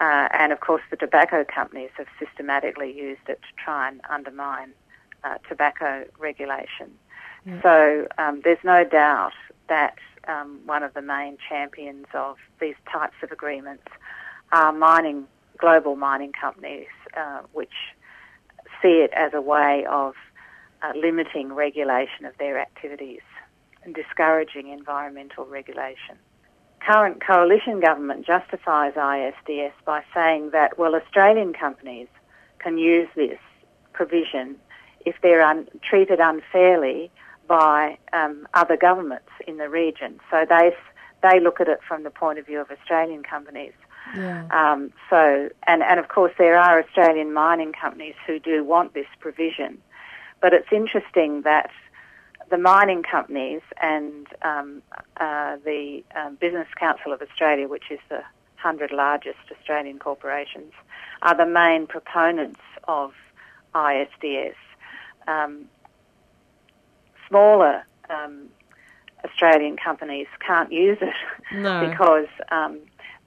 [0.01, 4.71] Uh, and of course, the tobacco companies have systematically used it to try and undermine
[5.25, 6.91] uh, tobacco regulation.
[7.63, 9.33] So um, there's no doubt
[9.69, 13.85] that um, one of the main champions of these types of agreements
[14.51, 17.77] are mining, global mining companies, uh, which
[18.83, 20.15] see it as a way of
[20.83, 23.23] uh, limiting regulation of their activities
[23.87, 26.19] and discouraging environmental regulation.
[26.81, 32.09] Current coalition government justifies ISDS by saying that, well, Australian companies
[32.59, 33.39] can use this
[33.93, 34.57] provision
[35.07, 37.11] if they're un- treated unfairly
[37.49, 40.21] by um, other governments in the region.
[40.31, 40.77] So they
[41.23, 43.73] they look at it from the point of view of Australian companies.
[44.15, 44.47] Yeah.
[44.51, 49.07] Um, so, and, and of course, there are Australian mining companies who do want this
[49.19, 49.79] provision.
[50.41, 51.71] But it's interesting that
[52.51, 54.83] the mining companies and um,
[55.19, 58.23] uh, the um, Business Council of Australia, which is the
[58.63, 60.73] 100 largest Australian corporations,
[61.23, 63.13] are the main proponents of
[63.75, 64.55] ISDS.
[65.27, 65.67] Um,
[67.29, 68.49] smaller um,
[69.25, 71.15] Australian companies can't use it
[71.53, 71.81] No.
[71.89, 72.79] because um,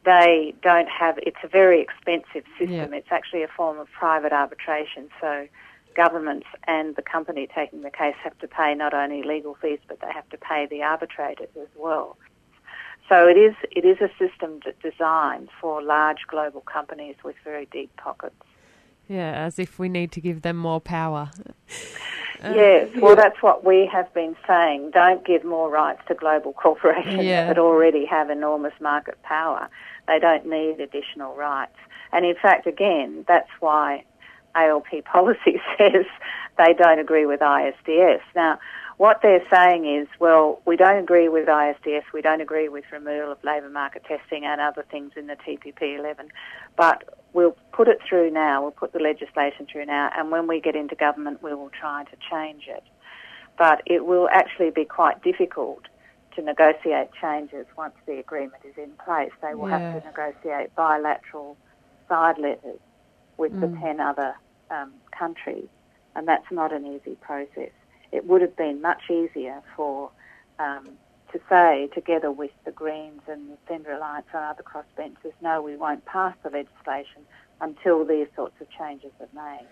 [0.06, 1.18] they don't have.
[1.20, 2.94] It's a very expensive system.
[2.94, 5.10] It's actually a form of private arbitration.
[5.20, 5.48] So
[5.96, 10.00] governments and the company taking the case have to pay not only legal fees, but
[10.02, 12.18] they have to pay the arbitrators as well.
[13.08, 17.96] So it is it is a system designed for large global companies with very deep
[17.98, 18.36] pockets.
[19.08, 21.32] Yeah, as if we need to give them more power.
[22.44, 24.92] Uh, yes, well, that's what we have been saying.
[24.92, 27.48] Don't give more rights to global corporations Yeah.
[27.48, 29.68] that already have enormous market power.
[30.08, 31.76] They don't need additional rights.
[32.12, 34.04] And in fact, again, that's why
[34.56, 36.06] ALP policy says
[36.58, 38.22] they don't agree with ISDS.
[38.36, 38.60] Now,
[38.98, 43.32] what they're saying is, well, we don't agree with ISDS, we don't agree with removal
[43.32, 46.28] of labour market testing and other things in the TPP 11,
[46.76, 50.60] but we'll put it through now, we'll put the legislation through now, and when we
[50.60, 52.84] get into government, we will try to change it.
[53.58, 55.84] But it will actually be quite difficult
[56.36, 59.32] to negotiate changes once the agreement is in place.
[59.42, 59.80] They will Yeah.
[59.80, 61.58] have to negotiate bilateral
[62.10, 62.80] side letters
[63.40, 63.82] with the Mm.
[63.82, 64.36] 10 other
[64.70, 65.70] um, countries,
[66.16, 67.72] and that's not an easy process.
[68.12, 70.12] It would have been much easier for
[70.60, 70.98] um,
[71.32, 75.76] to say, together with the Greens and the Centre Alliance and other crossbenchers, no, we
[75.76, 77.22] won't pass the legislation
[77.62, 79.68] until these sorts of changes are made.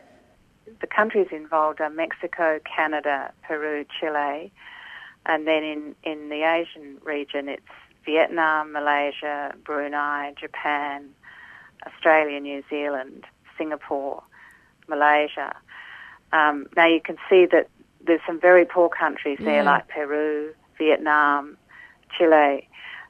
[0.81, 4.51] The countries involved are Mexico, Canada, Peru, Chile,
[5.25, 7.63] and then in, in the Asian region it's
[8.05, 11.09] Vietnam, Malaysia, Brunei, Japan,
[11.85, 13.25] Australia, New Zealand,
[13.57, 14.23] Singapore,
[14.87, 15.55] Malaysia.
[16.31, 17.69] Um, now you can see that
[18.05, 19.71] there's some very poor countries there Yeah.
[19.71, 21.57] like Peru, Vietnam,
[22.17, 22.67] Chile,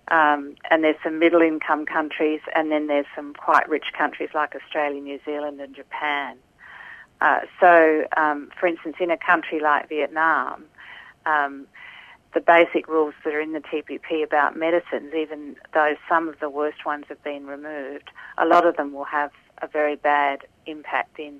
[0.09, 4.55] um, and there's some middle income countries, and then there's some quite rich countries like
[4.55, 6.37] Australia, New Zealand, and Japan.
[7.19, 10.65] Uh, so, um, for instance, in a country like Vietnam,
[11.25, 11.67] um,
[12.33, 16.49] the basic rules that are in the TPP about medicines, even though some of the
[16.49, 21.19] worst ones have been removed, a lot of them will have a very bad impact
[21.19, 21.39] in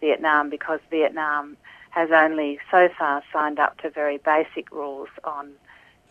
[0.00, 1.56] Vietnam because Vietnam
[1.90, 5.50] has only so far signed up to very basic rules on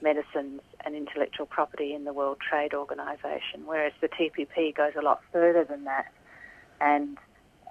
[0.01, 5.21] medicines and intellectual property in the World Trade Organization, whereas the TPP goes a lot
[5.31, 6.11] further than that.
[6.79, 7.17] And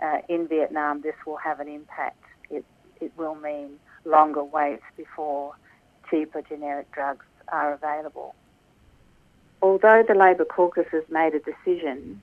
[0.02, 2.22] uh, in Vietnam, this will have an impact.
[2.50, 2.64] It,
[3.00, 5.54] it will mean longer waits before
[6.10, 8.34] cheaper generic drugs are available.
[9.60, 12.20] Although the Labor caucus has made a decision,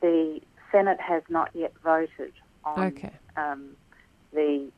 [0.00, 0.40] the
[0.74, 2.32] Senate has not yet voted
[2.64, 3.12] on Okay.
[3.36, 3.76] um,
[4.32, 4.70] the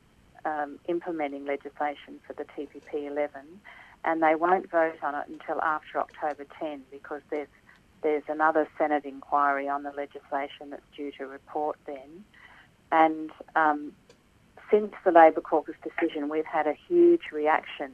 [0.45, 3.29] um, implementing legislation for the TPP 11,
[4.05, 7.47] and they won't vote on it until after October 10 because there's
[8.03, 12.23] there's another Senate inquiry on the legislation that's due to report then,
[12.91, 13.91] and um,
[14.69, 17.91] since the Labor caucus decision, we've had a huge reaction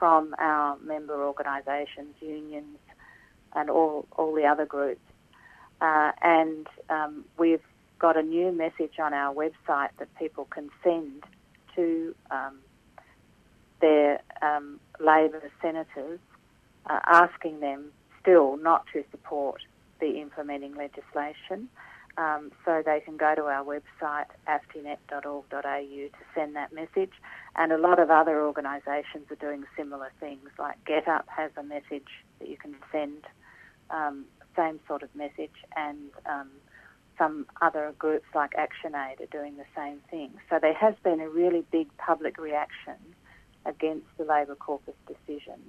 [0.00, 2.78] from our member organisations, unions,
[3.54, 5.00] and all all the other groups,
[5.80, 7.62] uh, and um, we've
[7.98, 11.24] got a new message on our website that people can send
[11.74, 12.58] to um,
[13.80, 16.20] their um, Labor senators,
[16.86, 19.62] uh, asking them still not to support
[20.00, 21.68] the implementing legislation.
[22.18, 27.12] Um, so they can go to our website, aftinet.org.au, to send that message.
[27.56, 32.08] And a lot of other organisations are doing similar things, like GetUp has a message
[32.38, 33.24] that you can send,
[33.90, 34.24] um,
[34.56, 36.50] same sort of message, and um,
[37.18, 40.32] some other groups like ActionAid are doing the same thing.
[40.50, 42.96] So there has been a really big public reaction
[43.64, 45.60] against the Labor caucus decision.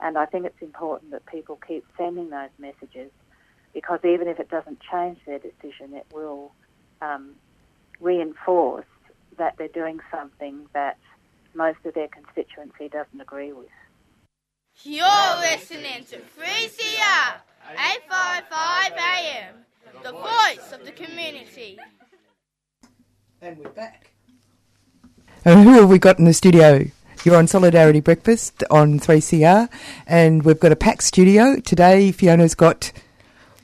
[0.00, 3.10] And I think it's important that people keep sending those messages
[3.72, 6.52] because even if it doesn't change their decision, it will
[7.00, 7.30] um,
[8.00, 8.86] reinforce
[9.38, 10.98] that they're doing something that
[11.54, 13.68] most of their constituency doesn't agree with.
[14.82, 19.54] You're listening to 3CR 855 AM,
[20.02, 21.78] the voice of the community.
[23.40, 24.12] And we're back.
[25.44, 26.84] And who have we got in the studio?
[27.24, 29.68] You're on Solidarity Breakfast on 3CR,
[30.06, 31.60] and we've got a packed studio.
[31.60, 32.92] Today, Fiona's got.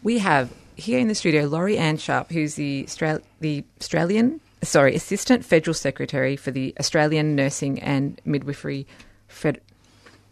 [0.03, 5.45] We have here in the studio Lori-Anne Sharp, who's the, Austral- the Australian, sorry, Assistant
[5.45, 8.87] Federal Secretary for the Australian Nursing and Midwifery
[9.27, 9.61] Fed-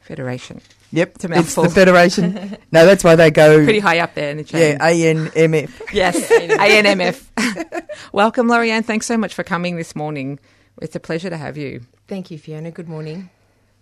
[0.00, 0.60] Federation.
[0.92, 1.64] Yep, It's a it's mouthful.
[1.64, 2.32] the Federation.
[2.72, 4.76] no, that's why they go Pretty high up there in the chain.
[4.78, 5.92] Yeah, ANMF.
[5.92, 7.86] Yes, ANMF.
[8.12, 8.82] Welcome, Lori-Anne.
[8.82, 10.38] Thanks so much for coming this morning.
[10.80, 11.80] It's a pleasure to have you.
[12.08, 12.70] Thank you, Fiona.
[12.70, 13.30] Good morning.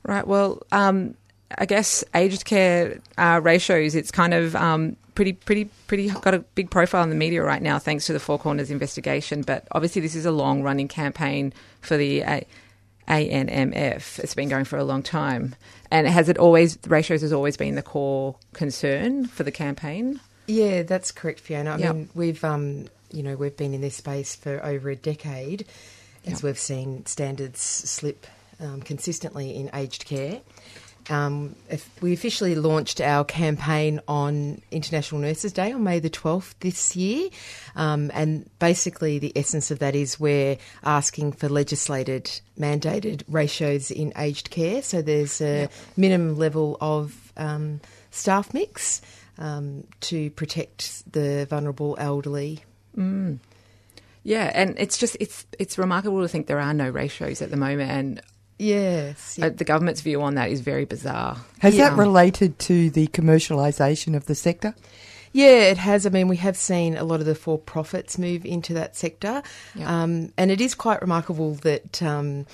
[0.04, 0.26] Right.
[0.26, 1.14] Well, um,
[1.58, 3.94] I guess aged care uh, ratios.
[3.94, 7.62] It's kind of um, pretty, pretty, pretty got a big profile in the media right
[7.62, 9.42] now, thanks to the Four Corners investigation.
[9.42, 12.46] But obviously, this is a long-running campaign for the A-
[13.08, 14.18] ANMF.
[14.20, 15.54] It's been going for a long time,
[15.90, 20.20] and has it always ratios has always been the core concern for the campaign.
[20.46, 21.72] Yeah, that's correct, Fiona.
[21.74, 21.94] I Yep.
[21.94, 25.64] mean, we've um, you know, we've been in this space for over a decade,
[26.26, 26.42] as Yep.
[26.42, 28.26] we've seen standards slip
[28.60, 30.40] um, consistently in aged care.
[31.10, 36.54] Um, if we officially launched our campaign on International Nurses Day on May the 12th
[36.60, 37.28] this year.
[37.76, 44.12] Um, and basically, the essence of that is we're asking for legislated, mandated ratios in
[44.16, 44.82] aged care.
[44.82, 47.80] So there's a minimum level of um,
[48.10, 49.00] staff mix
[49.38, 52.64] um, to protect the vulnerable elderly.
[52.96, 53.38] Mm.
[54.22, 57.58] Yeah, and it's just it's it's remarkable to think there are no ratios at the
[57.58, 58.22] moment, and
[58.58, 61.38] yes, uh, the government's view on that is very bizarre.
[61.60, 61.90] Has Yeah.
[61.90, 64.74] that related to the commercialisation of the sector?
[65.32, 66.06] Yeah, it has.
[66.06, 69.42] I mean, we have seen a lot of the for profits move into that sector.
[69.84, 72.46] Um, and it is quite remarkable that um,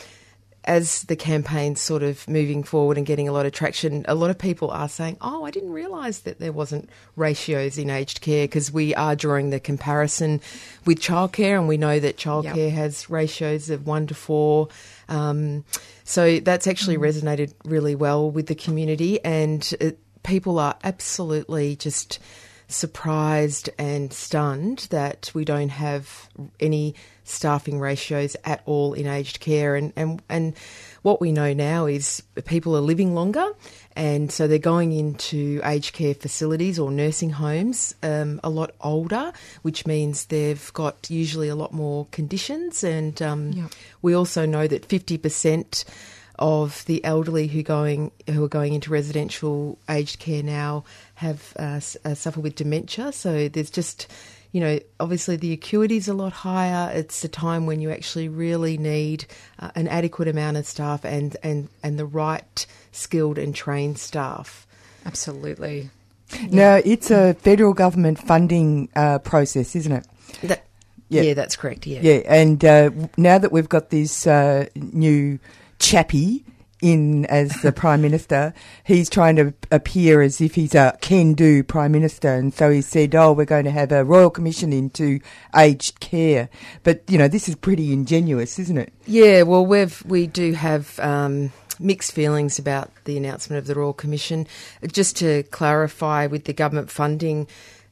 [0.64, 4.30] as the campaign's sort of moving forward and getting a lot of traction, a lot
[4.30, 8.44] of people are saying, oh, I didn't realise that there wasn't ratios in aged care
[8.44, 10.40] because we are drawing the comparison
[10.86, 14.68] with childcare and we know that childcare has ratios of one to four.
[15.10, 15.64] Um,
[16.04, 22.18] so that's actually resonated really well with the community and it, people are absolutely just
[22.70, 26.28] surprised and stunned that we don't have
[26.60, 26.94] any
[27.24, 29.74] staffing ratios at all in aged care.
[29.74, 30.54] And, and and
[31.02, 33.48] what we know now is people are living longer
[33.96, 39.32] and so they're going into aged care facilities or nursing homes um, a lot older
[39.62, 43.70] which means they've got usually a lot more conditions and um, Yep.
[44.02, 45.84] we also know that 50%
[46.38, 50.84] of the elderly who going who are going into residential aged care now
[51.16, 53.12] have uh, uh, suffer with dementia.
[53.12, 54.06] So there's just
[54.52, 56.90] you know obviously the acuity is a lot higher.
[56.94, 59.26] It's a time when you actually really need
[59.58, 64.66] uh, an adequate amount of staff and and and the right skilled and trained staff.
[65.06, 65.90] Absolutely.
[66.48, 70.06] Now, it's a federal government funding uh, process, isn't it?
[70.42, 70.64] That,
[71.08, 71.34] yeah.
[71.34, 71.86] that's correct.
[71.86, 72.00] Yeah.
[72.02, 75.38] Yeah, and uh, now that we've got this uh, new
[75.78, 76.44] chappie
[76.80, 81.92] in as the prime minister, he's trying to appear as if he's a can-do prime
[81.92, 85.20] minister, and so he said, "Oh, we're going to have a royal commission into
[85.56, 86.48] aged care."
[86.84, 88.92] But you know, this is pretty ingenuous, isn't it?
[89.06, 93.92] Yeah, well, we've we do have um, mixed feelings about the announcement of the Royal
[93.92, 94.46] Commission.
[94.92, 97.48] Just to clarify, with the government funding,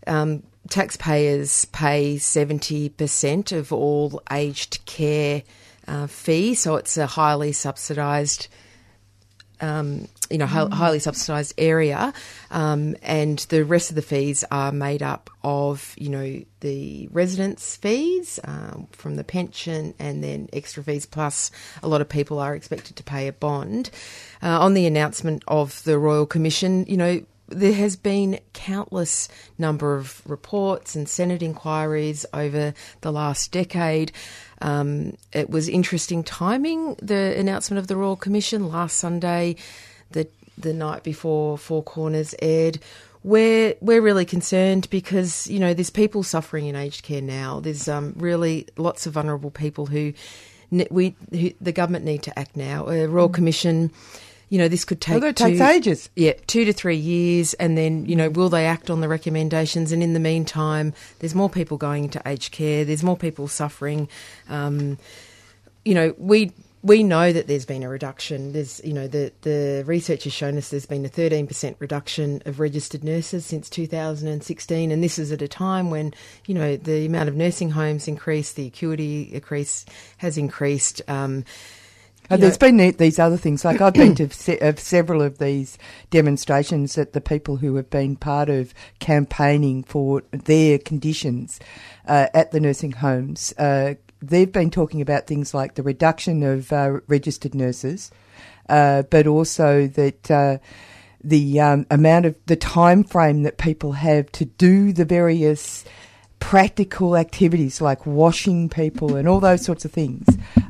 [0.06, 5.42] um, taxpayers pay seventy percent of all aged care
[5.86, 8.48] uh, fee, so it's a highly subsidised
[9.60, 10.72] um, you know, Mm.
[10.72, 12.12] highly subsidised area,
[12.50, 17.76] um, and the rest of the fees are made up of, you know, the residence
[17.76, 21.06] fees um, from the pension, and then extra fees.
[21.06, 21.50] Plus,
[21.82, 23.90] a lot of people are expected to pay a bond.
[24.42, 27.22] Uh, on the announcement of the Royal Commission, you know.
[27.48, 34.12] There has been countless number of reports and Senate inquiries over the last decade.
[34.60, 39.56] Um, it was interesting timing, the announcement of the Royal Commission last Sunday,
[40.10, 42.78] the the night before Four Corners aired.
[43.24, 47.60] We're we're really concerned because you know there's people suffering in aged care now.
[47.60, 50.12] There's um, really lots of vulnerable people who
[50.90, 52.88] we who, the government need to act now.
[52.88, 53.90] A Royal Commission.
[54.50, 56.08] You know, this could take Although it takes two- ages.
[56.16, 59.92] yeah, two to three years, and then you know, will they act on the recommendations?
[59.92, 62.84] And in the meantime, there's more people going into aged care.
[62.84, 64.08] There's more people suffering.
[64.48, 64.96] Um,
[65.84, 68.52] you know, we we know that there's been a reduction.
[68.52, 72.60] There's you know the the research has shown us there's been a 13% reduction of
[72.60, 76.14] registered nurses since 2016, and this is at a time when
[76.46, 79.84] you know the amount of nursing homes increased, the acuity increase
[80.18, 81.02] has increased.
[81.08, 81.44] Um,
[82.30, 83.64] Uh, you there's know- been these other things.
[83.64, 85.78] Like I've been to se- of several of these
[86.10, 91.58] demonstrations that the people who have been part of campaigning for their conditions
[92.06, 96.72] uh, at the nursing homes, uh, they've been talking about things like the reduction of
[96.72, 98.10] uh, registered nurses,
[98.68, 100.30] uh, but also that.
[100.30, 100.58] Uh,
[101.24, 105.84] the um, amount of the time frame that people have to do the various
[106.38, 110.24] practical activities like washing people and all those sorts of things.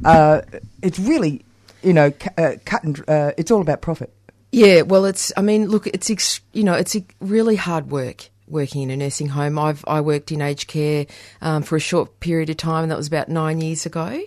[0.06, 0.40] Uh,
[0.82, 1.44] it's really,
[1.82, 4.12] you know, uh, cut and uh, it's all about profit.
[4.50, 5.32] Yeah, well, it's.
[5.36, 9.28] I mean, look, it's ex, you know, it's really hard work working in a nursing
[9.28, 9.58] home.
[9.58, 11.06] I've I worked in aged care
[11.42, 14.20] um, for a short period of time, and that was about nine years ago.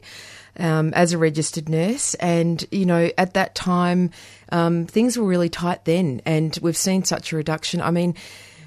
[0.57, 4.11] Um, as a registered nurse, and you know, at that time,
[4.51, 7.81] um, things were really tight then, and we've seen such a reduction.
[7.81, 8.15] I mean,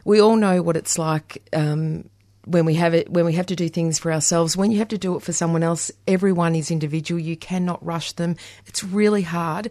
[0.05, 2.09] we all know what it's like um,
[2.47, 4.89] when we have it when we have to do things for ourselves when you have
[4.89, 7.21] to do it for someone else everyone is individual.
[7.21, 8.37] You cannot rush them.
[8.67, 9.71] It's really hard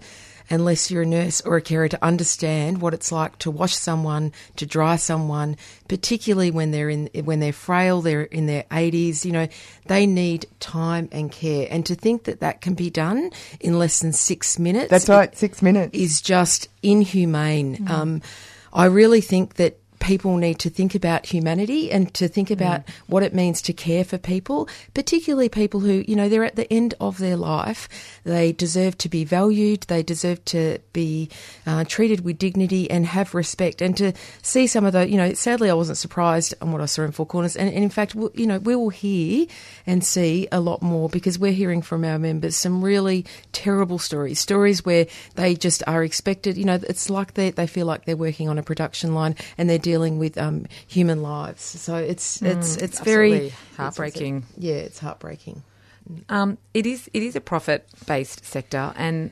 [0.49, 4.32] unless you're a nurse or a carer to understand what it's like to wash someone
[4.57, 5.55] to dry someone
[5.88, 9.47] particularly when they're in when they're frail they're in their 80s you know
[9.86, 11.67] they need time and care.
[11.69, 15.36] And to think that that can be done in less than 6 minutes That's right
[15.36, 15.97] 6 minutes.
[15.97, 17.78] is just inhumane.
[17.78, 17.89] Mm.
[17.89, 18.21] um,
[18.71, 22.93] I really think that people need to think about humanity and to think about mm.
[23.07, 26.71] what it means to care for people, particularly people who, you know, they're at the
[26.71, 27.87] end of their life.
[28.25, 31.29] They deserve to be valued, they deserve to be
[31.65, 33.81] uh, treated with dignity and have respect.
[33.81, 36.85] And to see some of the, you know, sadly, I wasn't surprised on what I
[36.85, 37.55] saw in Four Corners.
[37.55, 39.47] And, and in fact, you know, we will hear
[39.87, 44.37] and see a lot more because we're hearing from our members some really terrible stories,
[44.37, 48.17] stories where they just are expected, you know, it's like they, they feel like they're
[48.17, 51.61] working on a production line and they're dealing with um, human lives.
[51.61, 54.37] So it's mm, it's it's very heartbreaking.
[54.37, 55.63] It's, it's, yeah, it's heartbreaking.
[56.29, 59.31] Um, it is it is a profit based sector, and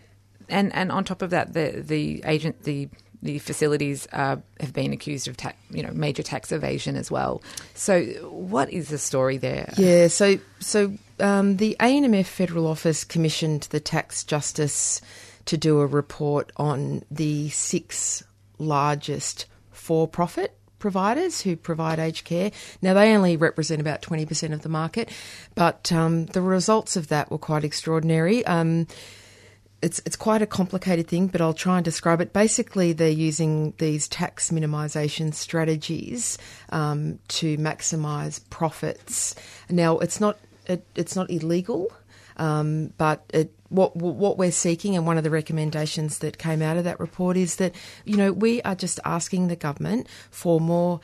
[0.49, 2.89] and and on top of that, the the agent the
[3.24, 7.41] the facilities uh, have been accused of ta- you know major tax evasion as well.
[7.76, 9.74] So, what is the story there?
[9.78, 15.01] Yeah, so so um, the ANMF Federal Office commissioned the Tax Justice
[15.45, 18.24] to do a report on the six
[18.57, 19.45] largest
[19.82, 22.52] for profit providers who provide aged care.
[22.82, 25.10] Now, they only represent about 20% of the market,
[25.56, 28.46] but um, the results of that were quite extraordinary.
[28.46, 28.88] Um,
[29.82, 32.34] it's it's quite a complicated thing, but I'll try and describe it.
[32.34, 36.38] Basically, they're using these tax minimisation strategies
[36.70, 39.34] um, to maximise profits.
[39.72, 41.92] Now, it's not it, it's not illegal,
[42.42, 46.76] um, but it, what what we're seeking, and one of the recommendations that came out
[46.76, 51.00] of that report is that you know we are just asking the government for more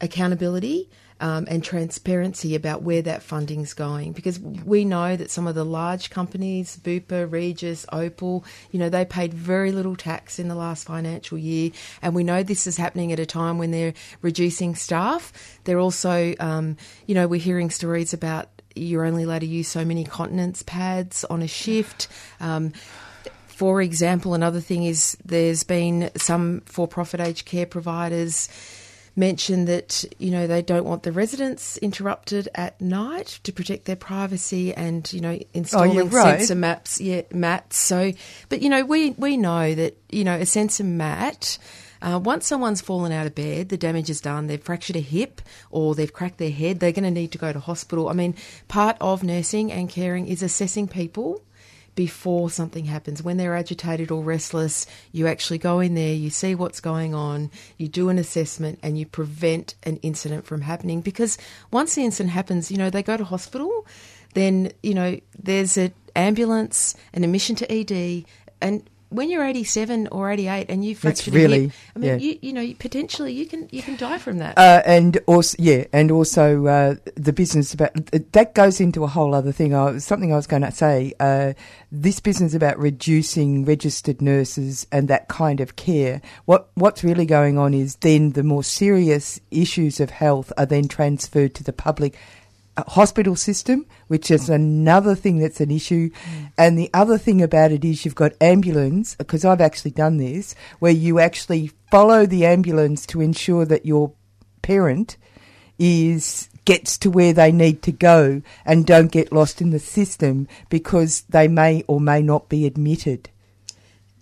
[0.00, 0.90] accountability.
[1.22, 5.66] Um, and transparency about where that funding's going because we know that some of the
[5.66, 10.86] large companies, Bupa, Regis, Opal, you know, they paid very little tax in the last
[10.86, 15.60] financial year, and we know this is happening at a time when they're reducing staff.
[15.64, 19.84] They're also, um, you know, we're hearing stories about you're only allowed to use so
[19.84, 22.08] many continence pads on a shift.
[22.40, 22.72] Um,
[23.46, 28.48] for example, another thing is there's been some for profit aged care providers
[29.16, 33.96] mention that you know they don't want the residents interrupted at night to protect their
[33.96, 36.38] privacy and you know installing oh, right.
[36.38, 38.12] sensor maps yeah mats so
[38.48, 41.58] but you know we we know that you know a sensor mat
[42.02, 45.40] uh, once someone's fallen out of bed, the damage is done, they've fractured a hip
[45.70, 48.08] or they've cracked their head, they're going to need to go to hospital.
[48.08, 48.34] I mean,
[48.68, 51.42] part of nursing and caring is assessing people
[51.94, 53.22] before something happens.
[53.22, 57.50] When they're agitated or restless, you actually go in there, you see what's going on,
[57.76, 61.00] you do an assessment, and you prevent an incident from happening.
[61.00, 61.36] Because
[61.70, 63.86] once the incident happens, you know, they go to hospital,
[64.34, 68.24] then, you know, there's an ambulance, an admission to ED,
[68.60, 72.16] and when you're 87 or 88 and you've fractured really, a hip, I mean, yeah.
[72.16, 74.56] you, you know, potentially you can you can die from that.
[74.56, 79.34] Uh, and also, yeah, and also uh, the business about that goes into a whole
[79.34, 79.74] other thing.
[79.74, 81.12] I, something I was going to say.
[81.20, 81.52] Uh,
[81.92, 86.22] this business about reducing registered nurses and that kind of care.
[86.44, 90.86] What what's really going on is then the more serious issues of health are then
[90.86, 92.16] transferred to the public
[92.88, 96.10] hospital system, which is another thing that's an issue.
[96.10, 96.52] Mm.
[96.58, 100.54] And the other thing about it is you've got ambulance, because I've actually done this,
[100.78, 104.12] where you actually follow the ambulance to ensure that your
[104.62, 105.16] parent
[105.78, 110.46] is gets to where they need to go and don't get lost in the system
[110.68, 113.30] because they may or may not be admitted.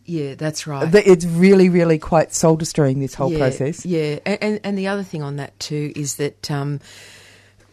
[0.05, 0.89] Yeah, that's right.
[0.95, 3.85] It's really, really quite soul destroying this whole yeah, process.
[3.85, 6.81] Yeah, and, and, and the other thing on that too is that um,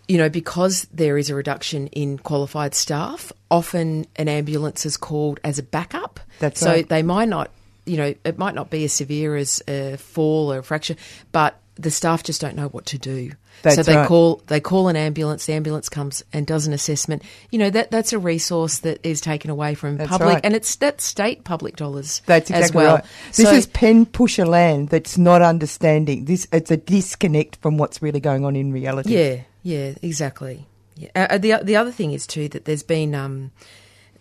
[0.07, 5.39] you know, because there is a reduction in qualified staff, often an ambulance is called
[5.43, 6.19] as a backup.
[6.39, 6.87] That's so right.
[6.87, 7.51] they might not,
[7.85, 10.95] you know, it might not be as severe as a fall or a fracture,
[11.31, 13.31] but the staff just don't know what to do.
[13.61, 14.07] That's so they right.
[14.07, 15.45] call they call an ambulance.
[15.45, 17.23] The ambulance comes and does an assessment.
[17.51, 20.41] You know that that's a resource that is taken away from That's public, right.
[20.45, 22.21] and it's that state public dollars.
[22.25, 22.95] That's as well.
[22.95, 23.05] right.
[23.33, 26.25] This So- is pen pusher land that's not understanding.
[26.25, 29.17] This it's a disconnect from what's really going on in reality.
[29.17, 30.67] Yeah, yeah, exactly.
[30.95, 31.09] Yeah.
[31.15, 33.49] Uh, the the other thing is too that there's been um,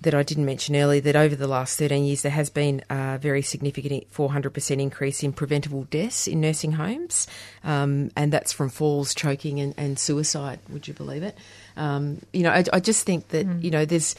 [0.00, 3.18] that I didn't mention earlier that over the last 13 years there has been a
[3.18, 7.26] very significant 400% increase in preventable deaths in nursing homes,
[7.62, 10.60] um, and that's from falls, choking, and, and, suicide.
[10.70, 11.36] Would you believe it?
[11.76, 14.14] Um, you know, I, I, just think that you know there's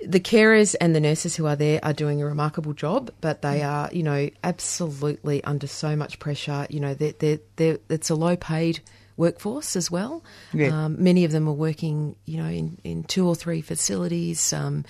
[0.00, 3.62] the carers and the nurses who are there are doing a remarkable job, but they
[3.62, 6.66] are, you know, absolutely under so much pressure.
[6.68, 8.80] You know, they're, they're, they're, it's a low paid
[9.16, 10.22] workforce as well.
[10.52, 10.84] Yeah.
[10.84, 14.52] Um, many of them are working, you know, in, in two or three facilities.
[14.52, 14.84] Um,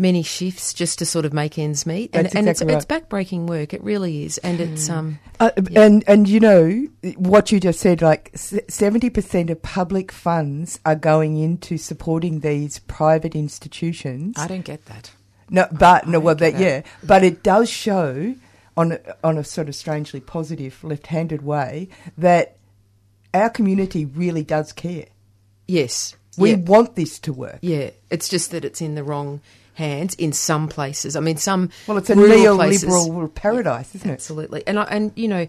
[0.00, 2.92] many shifts just to sort of make ends meet, and, That's and exactly it's, it's
[2.92, 3.74] backbreaking work.
[3.74, 8.00] It really is, and it's um, Uh, And and you know what you just said,
[8.00, 14.36] like seventy percent of public funds are going into supporting these private institutions.
[14.38, 15.10] I don't get that.
[15.50, 18.34] No, but no, well, get that yeah, but it does show
[18.76, 22.57] on a, on a sort of strangely positive, left-handed way that
[23.34, 25.06] our community really does care.
[25.66, 26.56] yes, We yeah.
[26.56, 27.58] want this to work.
[27.62, 29.40] Yeah, it's just that it's in the wrong
[29.74, 31.14] hands in some places.
[31.16, 34.12] I mean, some Well, it's a rural places- neoliberal paradise, isn't it?
[34.14, 35.46] Absolutely, and I, and you know,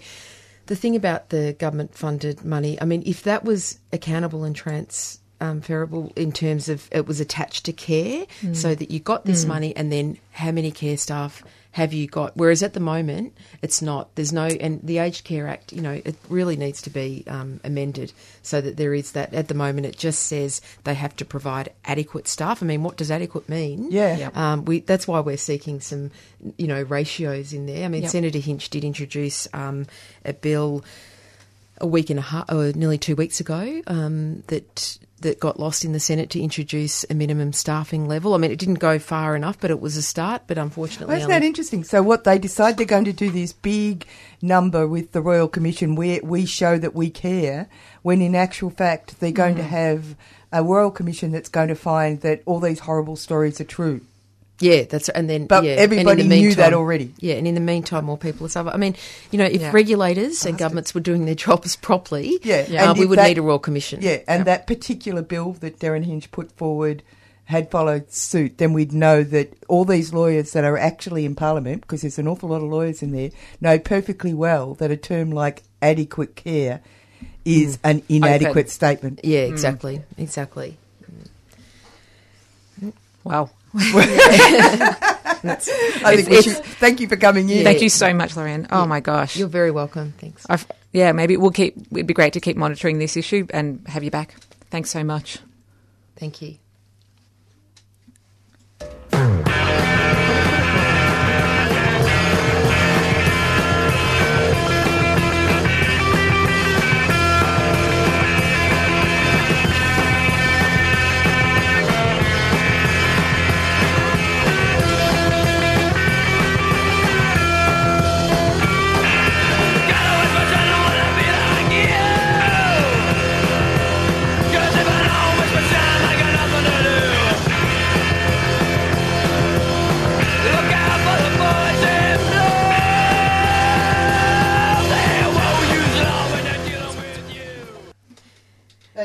[0.67, 2.79] the thing about the government funded money.
[2.81, 7.73] I mean, if that was accountable and transferable in terms of it was attached to
[7.73, 8.55] care, Mm.
[8.55, 9.47] so that you got this Mm.
[9.47, 12.35] money, and then how many care staff have you got?
[12.35, 14.15] Whereas at the moment, it's not.
[14.15, 17.59] There's no, and the Aged Care Act, you know, it really needs to be um,
[17.63, 18.11] amended
[18.41, 19.33] so that there is that.
[19.33, 22.63] At the moment, it just says they have to provide adequate staff.
[22.63, 23.91] I mean, what does adequate mean?
[23.91, 24.17] Yeah.
[24.17, 24.37] Yep.
[24.37, 26.09] Um, we, that's why we're seeking some,
[26.57, 27.85] you know, ratios in there.
[27.85, 28.11] I mean, Yep.
[28.11, 29.85] Senator Hinch did introduce um,
[30.25, 30.83] a bill
[31.79, 35.83] a week and a half, or nearly two weeks ago, um, that that got lost
[35.85, 38.33] in the Senate to introduce a minimum staffing level.
[38.33, 40.43] I mean, it didn't go far enough, but it was a start.
[40.47, 41.83] But unfortunately, Well, isn't that interesting?
[41.83, 44.05] So, what they decide they're going to do this big
[44.41, 47.67] number with the Royal Commission where we show that we care,
[48.01, 49.67] when in actual fact they're going to Mhm.
[49.67, 50.15] have
[50.51, 54.01] a Royal Commission that's going to find that all these horrible stories are true.
[54.61, 57.13] Yeah, that's and then But yeah, and everybody the knew that already.
[57.19, 58.73] Yeah, and in the meantime, more people are suffering.
[58.75, 58.95] I mean,
[59.31, 59.71] you know, if Yeah.
[59.73, 63.41] regulators and governments were doing their jobs properly, Yeah, uh, we would that- need a
[63.41, 63.99] royal commission.
[64.01, 67.03] Yeah, and that particular bill that Derryn Hinch put forward
[67.45, 71.81] had followed suit, then we'd know that all these lawyers that are actually in Parliament,
[71.81, 75.31] because there's an awful lot of lawyers in there, know perfectly well that a term
[75.31, 76.81] like adequate care
[77.45, 77.79] is Mm.
[77.85, 78.67] an inadequate Open.
[78.67, 79.19] statement.
[79.23, 80.77] Yeah, exactly, exactly.
[83.23, 83.49] Wow.
[83.73, 85.69] That's-
[86.03, 87.63] I think we It's- should, thank you for coming in.
[87.63, 88.67] Thank you so much, Lorraine.
[88.71, 88.85] Oh Yeah.
[88.87, 90.13] my gosh, You're very welcome.
[90.17, 90.45] Thanks.
[90.49, 91.75] I've, yeah, maybe we'll keep.
[91.91, 94.35] It'd be great to keep monitoring this issue and have you back.
[94.69, 95.37] Thanks so much.
[96.17, 96.55] Thank you.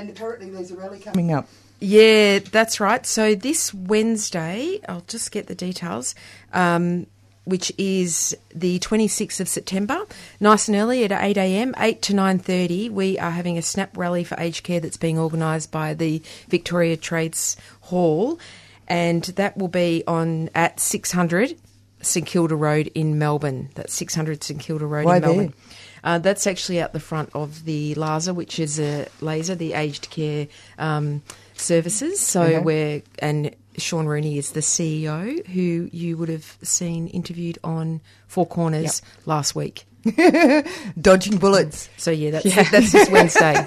[0.04, 1.48] And apparently there's a rally coming up.
[1.80, 3.06] Yeah, that's right.
[3.06, 6.14] So this Wednesday, I'll just get the details,
[6.52, 7.06] um,
[7.44, 10.04] which is the 26th of September,
[10.40, 14.24] nice and early at 8 a.m., 8 to 9.30, we are having a snap rally
[14.24, 18.38] for aged care that's being organised by the Victoria Trades Hall,
[18.86, 21.56] and that will be on at 600
[22.02, 23.70] St Kilda Road in Melbourne.
[23.74, 25.46] That's 600 St Kilda Road Why in Melbourne.
[25.46, 25.73] there?
[26.04, 30.10] Uh, that's actually out the front of the LASA, which is a laser, the aged
[30.10, 30.46] care
[30.78, 31.22] um,
[31.54, 32.20] services.
[32.20, 32.60] So Uh-huh.
[32.62, 38.46] we're and Sean Rooney is the CEO, who you would have seen interviewed on Four
[38.46, 39.84] Corners last week.
[41.00, 41.88] Dodging bullets.
[41.96, 42.62] So yeah, that's Yeah.
[42.70, 43.54] that's this Wednesday.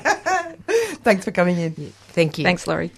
[1.04, 1.74] Thanks for coming in.
[2.10, 2.44] Thank you.
[2.44, 2.92] Thanks, Lori.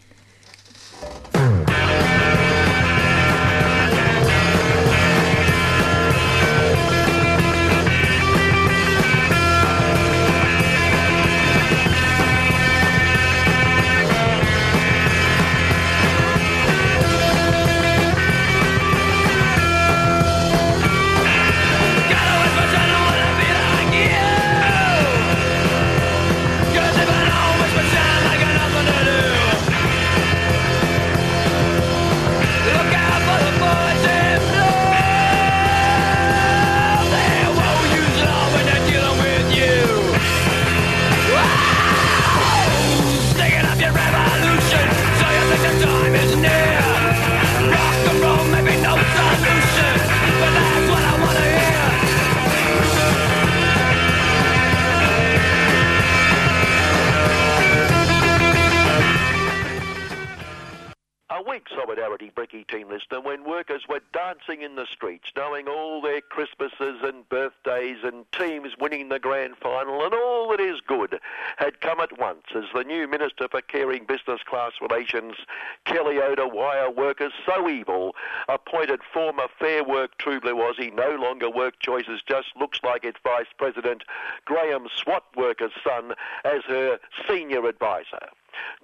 [81.80, 84.03] Choices, just looks like it Vice President
[84.45, 86.13] Graham SWAT Workers' son
[86.43, 88.30] as her senior advisor.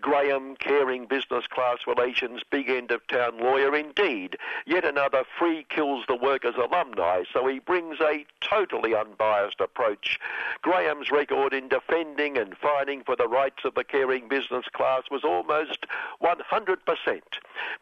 [0.05, 4.37] Graham, caring business class relations, big end of town lawyer indeed.
[4.67, 10.19] Yet another free kills the workers alumni, so he brings a totally unbiased approach.
[10.61, 15.23] Graham's record in defending and fighting for the rights of the caring business class was
[15.23, 15.87] almost
[16.21, 16.77] 100%.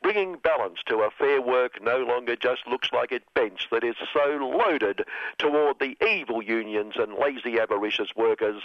[0.02, 3.96] Bringing balance to a fair work no longer just looks like it bench that is
[4.14, 5.04] so loaded
[5.40, 8.62] toward the evil unions and lazy avaricious workers.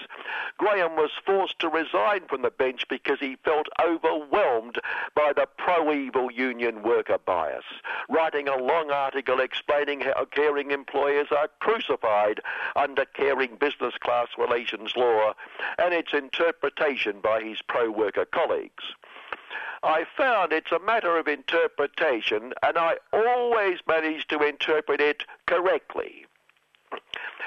[0.59, 4.76] Graham was forced to resign from the bench because he felt overwhelmed
[5.14, 7.64] by the pro-evil union worker bias,
[8.11, 12.40] writing a long article explaining how caring employers are crucified
[12.76, 15.32] under caring business class relations law
[15.78, 18.84] and its interpretation by his pro-worker colleagues.
[19.82, 26.26] I found it's a matter of interpretation, and I always manage to interpret it correctly.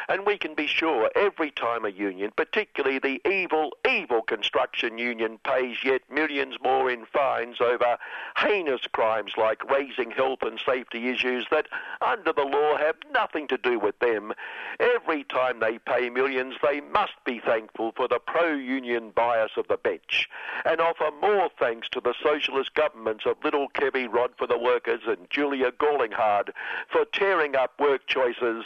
[0.08, 5.40] And we can be sure every time a union, particularly the evil, evil construction union,
[5.44, 7.98] pays yet millions more in fines over
[8.36, 11.68] heinous crimes like raising health and safety issues that,
[12.02, 14.34] under the law, have nothing to do with them,
[14.80, 19.78] every time they pay millions, they must be thankful for the pro-union bias of the
[19.78, 20.28] bench
[20.66, 25.02] and offer more thanks to the socialist governments of little Kevy Rod for the workers
[25.06, 26.50] and Julia Gawlinghard
[26.92, 28.66] for tearing up work choices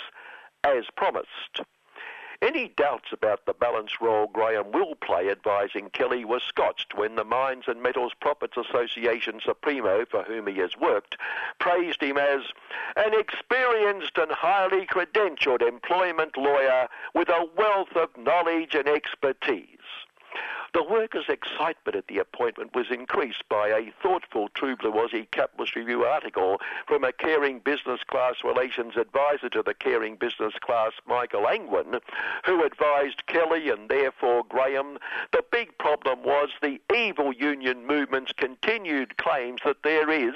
[0.66, 1.62] as promised.
[2.42, 7.24] Any doubts about the balance role Graham will play advising Kelly were scotched when the
[7.24, 11.18] Mines and Metals Profits Association Supremo, for whom he has worked,
[11.60, 12.42] praised him as
[12.98, 19.80] an experienced and highly credentialed employment lawyer with a wealth of knowledge and expertise.
[20.76, 25.74] The workers' excitement at the appointment was increased by a thoughtful True Blue Aussie Capitalist
[25.74, 31.48] Review article from a caring business class relations advisor to the caring business class, Michael
[31.48, 32.02] Angwin,
[32.46, 34.98] who advised Kelly and therefore Graham
[35.32, 40.36] the big problem was the evil union movement's continued claims that there is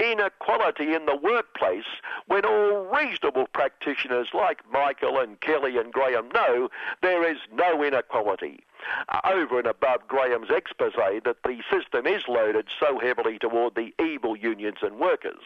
[0.00, 1.86] inequality in the workplace
[2.26, 6.68] when all reasonable practitioners like Michael and Kelly and Graham know
[7.00, 8.64] there is no inequality.
[9.24, 10.92] Over and above Graham's expose
[11.24, 15.42] that the system is loaded so heavily toward the evil unions and workers.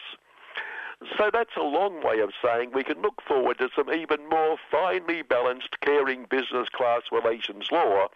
[1.19, 4.57] So that's a long way of saying we can look forward to some even more
[4.71, 8.09] finely balanced, caring business class relations law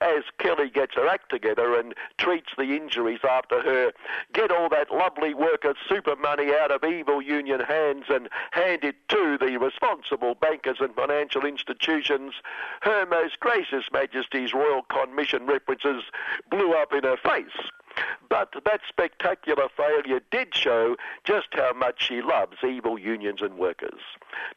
[0.00, 3.92] as Kelly gets her act together and treats the injuries after her
[4.32, 8.96] get all that lovely worker super money out of evil union hands and hand it
[9.08, 12.34] to the responsible bankers and financial institutions.
[12.82, 16.04] Her Most Gracious Majesty's Royal Commission references
[16.50, 17.70] blew up in her face.
[18.28, 24.00] But that spectacular failure did show just how much she loves evil unions and workers.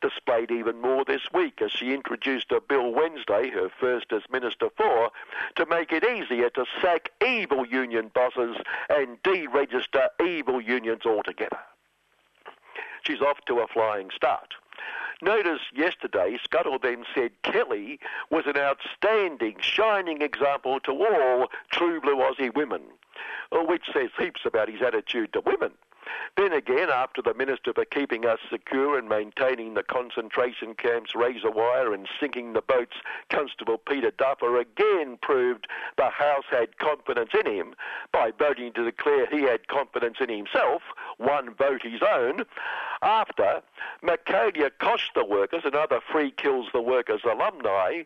[0.01, 4.69] Displayed even more this week as she introduced a bill Wednesday, her first as Minister
[4.75, 5.11] for,
[5.55, 8.57] to make it easier to sack evil union bosses
[8.89, 11.59] and deregister evil unions altogether.
[13.03, 14.53] She's off to a flying start.
[15.21, 17.99] Notice yesterday, Scuttle then said Kelly
[18.29, 22.81] was an outstanding, shining example to all true blue Aussie women,
[23.51, 25.71] uh, which says heaps about his attitude to women.
[26.35, 31.51] Then again, after the Minister for keeping us secure and maintaining the concentration camps razor
[31.51, 32.95] wire and sinking the boats,
[33.29, 37.75] Constable Peter Duffer again proved the House had confidence in him.
[38.11, 40.81] By voting to declare he had confidence in himself,
[41.17, 42.45] one vote his own,
[43.01, 43.61] after
[44.01, 48.03] Michaelia Costa Workers, another Free Kills the Workers alumni,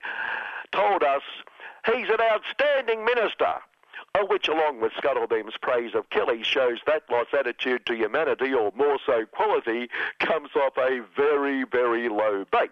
[0.72, 1.24] told us
[1.86, 3.62] he's an outstanding minister
[4.28, 9.00] which, along with Scuttlebeam's praise of Kelly, shows that lost attitude to humanity, or more
[9.06, 9.90] so quality,
[10.20, 12.70] comes off a very, very low base.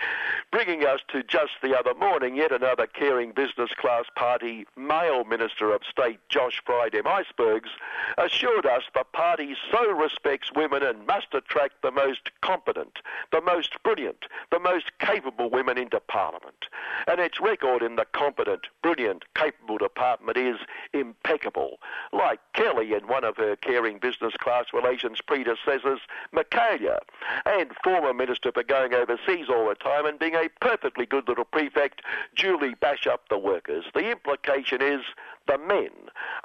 [0.52, 5.72] Bringing us to just the other morning, yet another caring business class party male Minister
[5.72, 7.70] of State, Josh Friday Icebergs,
[8.16, 12.98] assured us the party so respects women and must attract the most competent,
[13.32, 16.66] the most brilliant, the most capable women into Parliament.
[17.06, 20.56] And its record in the competent, brilliant, capable department is
[20.92, 21.78] impeccable,
[22.12, 26.00] like Kelly and one of her caring business class relations predecessors,
[26.34, 26.98] Michaelia,
[27.44, 31.28] and former Minister for going overseas all the time time and being a perfectly good
[31.28, 32.02] little prefect,
[32.36, 33.84] duly bash up the workers.
[33.94, 35.00] The implication is
[35.46, 35.90] the men.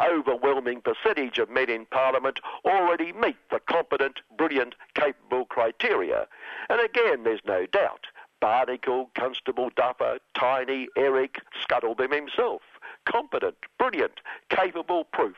[0.02, 6.28] Overwhelming percentage of men in Parliament already meet the competent, brilliant, capable criteria.
[6.70, 8.06] And again, there's no doubt.
[8.40, 12.62] Barnacle, Constable Duffer, Tiny, Eric, Scuttlebim himself.
[13.06, 14.20] Competent, brilliant,
[14.50, 15.38] capable proof.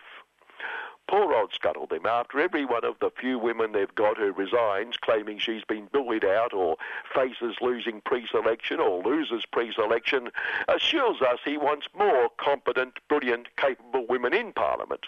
[1.07, 5.37] Poor old them after every one of the few women they've got who resigns claiming
[5.39, 6.77] she's been bullied out or
[7.13, 10.29] faces losing pre-selection or loses pre-selection,
[10.67, 15.05] assures us he wants more competent, brilliant, capable women in Parliament.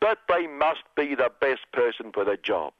[0.00, 2.72] But they must be the best person for the job.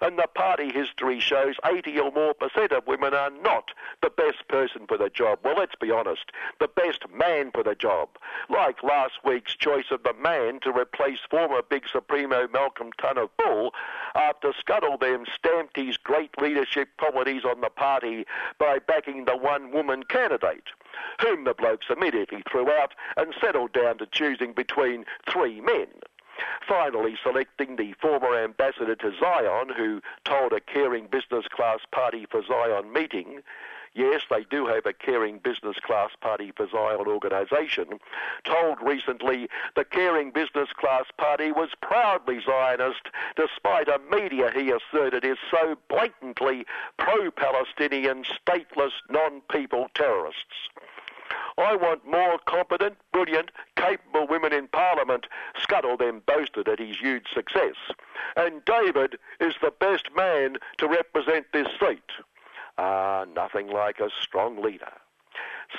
[0.00, 3.70] And the party history shows 80 or more percent of women are not
[4.02, 5.38] the best person for the job.
[5.44, 8.08] Well, let's be honest, the best man for the job.
[8.48, 13.74] Like last week's choice of the man to replace former Big Supremo Malcolm Turnbull Bull
[14.14, 18.24] after Scuttlebim stamped his great leadership qualities on the party
[18.58, 20.68] by backing the one-woman candidate,
[21.20, 25.88] whom the blokes immediately threw out and settled down to choosing between three men.
[26.68, 32.40] Finally, selecting the former ambassador to Zion, who told a caring business class party for
[32.46, 33.42] Zion meeting
[33.96, 37.98] yes, they do have a caring business class party for Zion organisation,
[38.44, 45.24] told recently the caring business class party was proudly Zionist, despite a media he asserted
[45.24, 46.66] is so blatantly
[46.98, 50.68] pro-Palestinian, stateless, non-people terrorists.
[51.58, 55.26] I want more competent, brilliant, capable women in Parliament.
[55.58, 57.76] Scuttlebim boasted at his huge success.
[58.36, 62.02] And David is the best man to represent this seat.
[62.78, 64.92] Ah, nothing like a strong leader.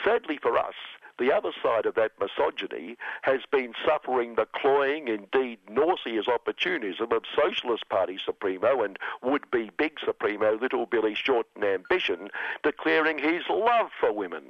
[0.04, 0.76] Sadly for us,
[1.20, 7.24] the other side of that misogyny has been suffering the cloying, indeed nauseous opportunism of
[7.36, 12.30] Socialist Party Supremo and would-be big Supremo Little Billy Shorten Ambition,
[12.64, 14.44] declaring his love for women.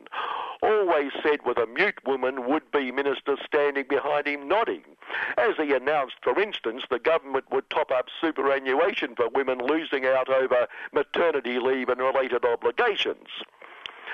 [0.61, 4.83] Always said with a mute woman would-be minister standing behind him nodding.
[5.37, 10.29] As he announced, for instance, the government would top up superannuation for women losing out
[10.29, 13.27] over maternity leave and related obligations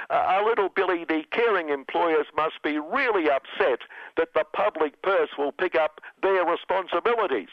[0.09, 3.79] uh, a little Billy, the caring employers must be really upset
[4.17, 7.49] that the public purse will pick up their responsibilities.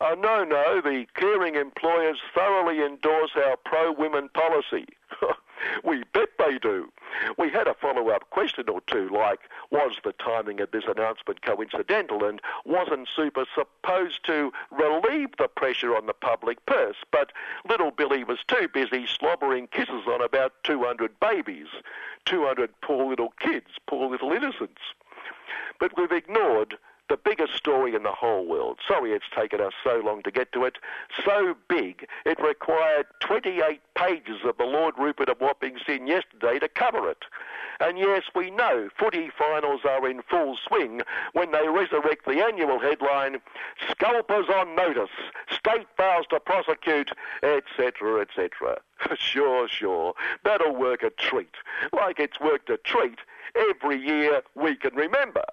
[0.00, 4.86] Uh, no, no, the caring employers thoroughly endorse our pro-women policy.
[5.84, 6.90] we bet they do.
[7.38, 9.40] We had a follow-up question or two, like,
[9.70, 15.96] was the timing of this announcement coincidental and wasn't Super supposed to relieve the pressure
[15.96, 16.96] on the public purse?
[17.10, 17.32] But
[17.68, 21.68] little Billy was too busy slobbering kisses on about 200 babies,
[22.26, 24.82] 200 poor little kids, poor little innocents.
[25.78, 26.78] But we've ignored
[27.08, 28.78] the biggest story in the whole world.
[28.86, 30.78] Sorry it's taken us so long to get to it.
[31.24, 36.68] So big, it required 28 pages of the Lord Rupert of Wapping Sin yesterday to
[36.68, 37.24] cover it.
[37.80, 41.02] And yes, we know footy finals are in full swing
[41.32, 43.38] when they resurrect the annual headline,
[43.90, 45.10] Scalpers on Notice,
[45.50, 47.10] State Vows to Prosecute,
[47.42, 48.78] etc., etc.
[49.16, 51.54] sure, sure, that'll work a treat.
[51.92, 53.18] Like it's worked a treat
[53.54, 55.44] every year we can remember.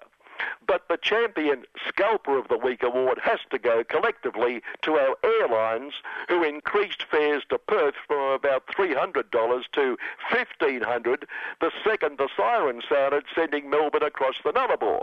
[0.66, 5.94] But the champion Scalper of the Week award has to go collectively to our airlines
[6.28, 9.30] who increased fares to Perth from about $300
[9.72, 9.96] to
[10.30, 11.24] $1,500
[11.60, 15.02] the second the siren sounded sending Melbourne across the Nullarbor.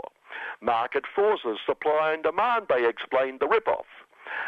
[0.60, 3.86] Market forces, supply and demand, they explained the rip-off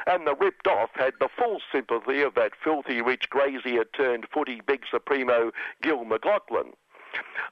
[0.06, 4.60] and the ripped off had the full sympathy of that filthy rich grazier turned footy
[4.60, 5.50] big supremo
[5.82, 6.72] Gil McLachlan.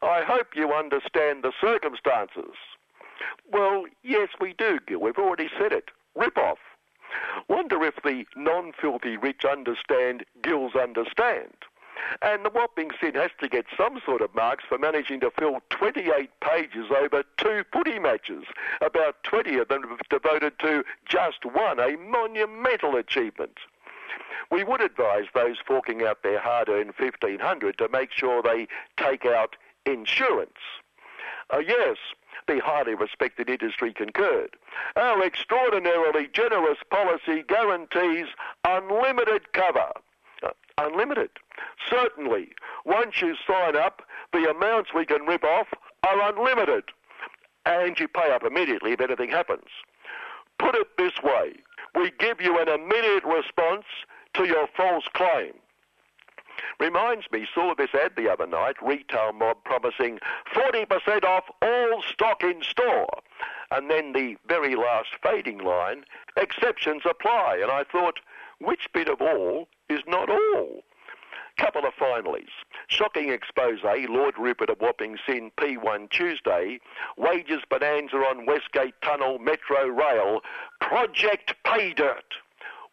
[0.02, 2.54] I hope you understand the circumstances.
[3.50, 5.00] Well, yes, we do, Gil.
[5.00, 5.90] We've already said it.
[6.14, 6.58] Rip off.
[7.48, 11.54] Wonder if the non-filthy rich understand Gil's understand.
[12.20, 15.60] And the Whopping Sin has to get some sort of marks for managing to fill
[15.70, 18.44] 28 pages over two footy matches,
[18.80, 23.58] about 20 of them devoted to just one, a monumental achievement.
[24.50, 29.56] We would advise those forking out their hard-earned 1500 to make sure they take out
[29.86, 30.58] insurance.
[31.50, 31.96] Uh, yes,
[32.46, 34.56] the highly respected industry concurred.
[34.96, 38.26] Our extraordinarily generous policy guarantees
[38.64, 39.90] unlimited cover.
[40.42, 41.30] Uh, unlimited.
[41.88, 42.48] Certainly,
[42.84, 45.68] once you sign up, the amounts we can rip off
[46.04, 46.84] are unlimited.
[47.64, 49.68] And you pay up immediately if anything happens.
[50.58, 51.54] Put it this way
[51.94, 53.84] we give you an immediate response
[54.34, 55.52] to your false claim.
[56.80, 60.18] Reminds me, saw this ad the other night, retail mob promising
[60.54, 63.08] 40% off all stock in store.
[63.70, 66.04] And then the very last fading line,
[66.36, 67.58] exceptions apply.
[67.62, 68.20] And I thought,
[68.60, 70.82] which bit of all is not all?
[71.58, 72.52] Couple of finalies.
[72.88, 76.80] Shocking expose, Lord Rupert of Wapping Sin P1 Tuesday.
[77.16, 80.40] Wages bonanza on Westgate Tunnel Metro Rail.
[80.80, 82.34] Project Pay Dirt.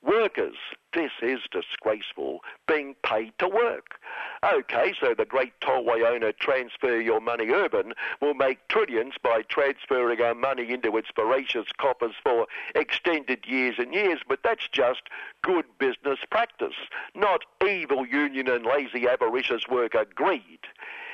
[0.01, 0.55] Workers,
[0.93, 3.99] this is disgraceful, being paid to work.
[4.43, 10.21] Okay, so the great tollway owner Transfer Your Money Urban will make trillions by transferring
[10.21, 15.01] our money into its voracious coffers for extended years and years, but that's just
[15.43, 16.75] good business practice,
[17.13, 20.59] not evil union and lazy avaricious worker greed.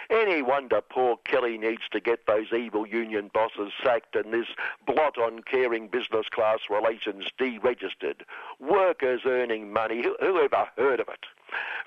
[0.10, 4.48] Any wonder poor Kelly needs to get those evil union bosses sacked and this
[4.86, 8.22] blot on caring business class relations deregistered.
[8.60, 11.26] Workers earning money, who, ever heard of it?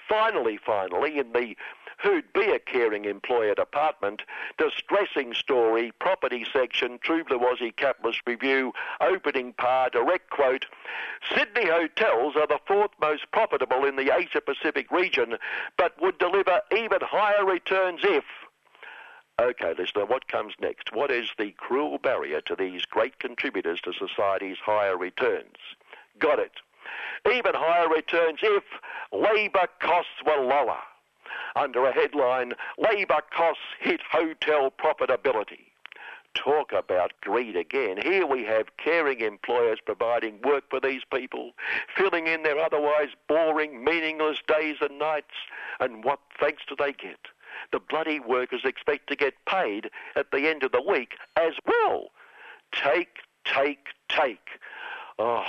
[0.09, 1.55] Finally, finally, in the
[2.03, 4.23] Who'd Be a Caring Employer Department,
[4.57, 10.67] distressing story, property section, True Blue Aussie Capitalist Review, opening par, direct quote,
[11.35, 15.39] Sydney hotels are the fourth most profitable in the Asia Pacific region,
[15.77, 18.25] but would deliver even higher returns if
[19.41, 20.93] Okay, listener, what comes next?
[20.93, 25.55] What is the cruel barrier to these great contributors to society's higher returns?
[26.19, 26.51] Got it.
[27.25, 28.65] Even higher returns if
[29.13, 30.79] labour costs were lower
[31.57, 35.69] under a headline, Labour Costs Hit Hotel Profitability.
[36.35, 37.99] Talk about greed again.
[38.03, 41.53] Here we have caring employers providing work for these people,
[41.97, 45.35] filling in their otherwise boring, meaningless days and nights.
[45.81, 47.19] And what thanks do they get?
[47.73, 52.11] The bloody workers expect to get paid at the end of the week as well.
[52.73, 54.61] Take, take, take.
[55.19, 55.45] Oh,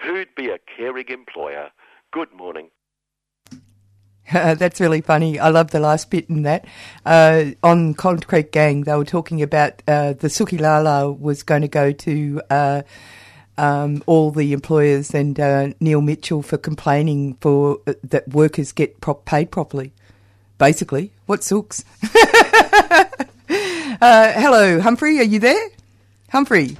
[0.00, 1.70] who'd be a caring employer?
[2.10, 2.70] Good morning.
[4.32, 5.40] That's really funny.
[5.40, 6.64] I love the last bit in that.
[7.04, 11.90] Uh, on Concrete Gang, they were talking about uh, the Sukilala was going to go
[11.90, 12.82] to uh,
[13.58, 19.00] um, all the employers and uh, Neil Mitchell for complaining for uh, that workers get
[19.00, 19.92] pro- paid properly.
[20.58, 21.84] Basically, what sooks?
[24.00, 25.18] Hello, Humphrey.
[25.18, 25.70] Are you there,
[26.28, 26.76] Humphrey?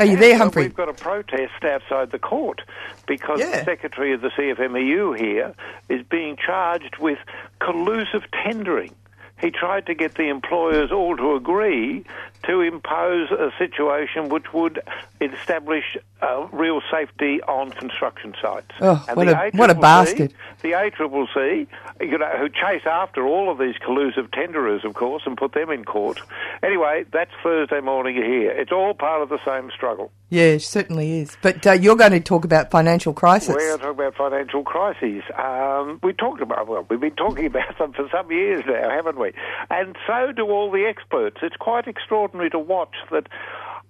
[0.00, 0.64] Are you there, Humphrey?
[0.64, 2.62] We've got a protest outside the court
[3.06, 5.54] because the secretary of the CFMEU here
[5.88, 7.18] is being charged with
[7.60, 8.94] collusive tendering.
[9.40, 12.04] He tried to get the employers all to agree
[12.44, 14.80] to impose a situation which would
[15.20, 15.84] establish
[16.20, 18.70] uh, real safety on construction sites.
[18.80, 20.32] Oh, And what the a- what a bastard.
[20.62, 21.66] The ACCC,
[22.00, 25.70] you know, who chase after all of these collusive tenderers, of course, and put them
[25.70, 26.20] in court.
[26.62, 28.50] Anyway, that's Thursday morning here.
[28.50, 30.10] It's all part of the same struggle.
[30.30, 31.36] Yeah, it certainly is.
[31.42, 33.54] But uh, you're going to talk about financial crisis.
[33.54, 35.22] We're going to talk about financial crises.
[35.38, 39.18] Um, we talked about well, we've been talking about them for some years now, haven't
[39.18, 39.32] we?
[39.70, 41.38] And so do all the experts.
[41.42, 43.28] It's quite extraordinary to watch that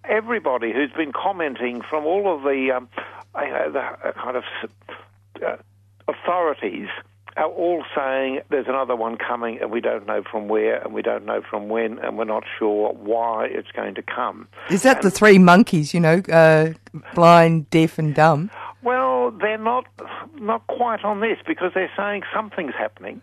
[0.04, 2.88] everybody who's been commenting from all of the, um,
[3.40, 4.44] you know, the uh, kind of
[5.44, 5.56] uh,
[6.08, 6.88] authorities
[7.36, 11.00] are all saying there's another one coming and we don't know from where and we
[11.00, 14.46] don't know from when and we're not sure why it's going to come.
[14.70, 16.72] Is that the three monkeys, you know, uh,
[17.14, 18.50] blind, deaf, and dumb?
[18.82, 19.86] Well, they're not
[20.40, 23.20] not quite on this because they're saying something's happening,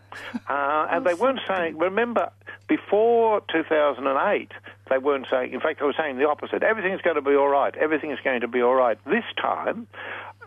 [0.48, 1.78] uh, and they weren't saying.
[1.78, 2.32] Remember,
[2.70, 4.52] before 2008,
[4.90, 5.54] they weren't saying.
[5.54, 6.64] In fact, they were saying the opposite.
[6.64, 7.76] Everything's going to be all right.
[7.76, 8.98] Everything's going to be all right.
[9.06, 9.88] This time,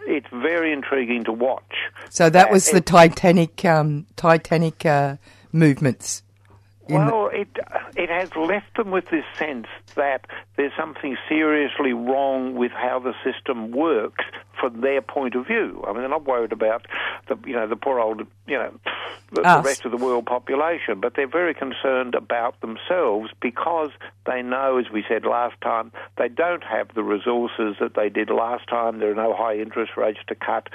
[0.07, 1.73] it's very intriguing to watch.
[2.11, 5.17] So that Uh, was the Titanic, um, Titanic uh,
[5.53, 6.23] movements.
[6.89, 7.49] in the- Well, it
[7.97, 10.27] it has left them with this sense that
[10.57, 14.25] there's something seriously wrong with how the system works
[14.63, 15.83] from their point of view.
[15.87, 16.87] I mean, they're not worried about
[17.29, 18.73] the you know the poor old you know
[19.33, 23.91] the, the rest of the world population, but they're very concerned about themselves because
[24.27, 28.31] they know, as we said last time, they don't have the resources that they did
[28.31, 28.99] last time.
[28.99, 30.69] There are no high interest rates to cut.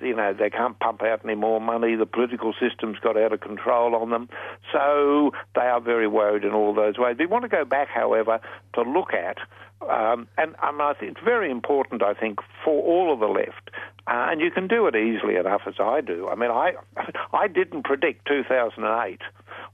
[0.00, 1.96] You know, they can't pump out any more money.
[1.96, 4.28] The political system's got out of control on them.
[4.72, 7.16] So they are very worried in all those ways.
[7.18, 8.40] We want to go back, however,
[8.74, 9.38] to look at,
[9.82, 13.70] um, and, and I think it's very important, I think, for all of the left,
[14.06, 16.28] uh, and you can do it easily enough as I do.
[16.28, 16.74] I mean, I,
[17.32, 19.20] I didn't predict 2008.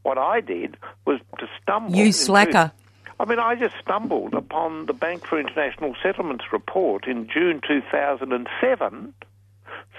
[0.03, 0.77] What I did
[1.07, 1.97] was to stumble.
[1.97, 2.73] You slacker.
[3.21, 9.15] I mean, I just stumbled upon the Bank for International Settlements report in June 2007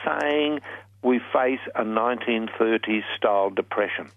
[0.06, 0.60] saying
[1.04, 4.10] we face a 1930s style depression.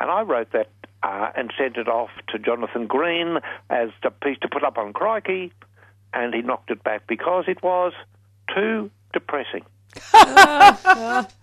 [0.00, 0.68] And I wrote that
[1.04, 3.38] uh, and sent it off to Jonathan Green
[3.68, 5.52] as the piece to put up on Crikey,
[6.14, 7.92] and he knocked it back because it was
[8.54, 9.64] too depressing.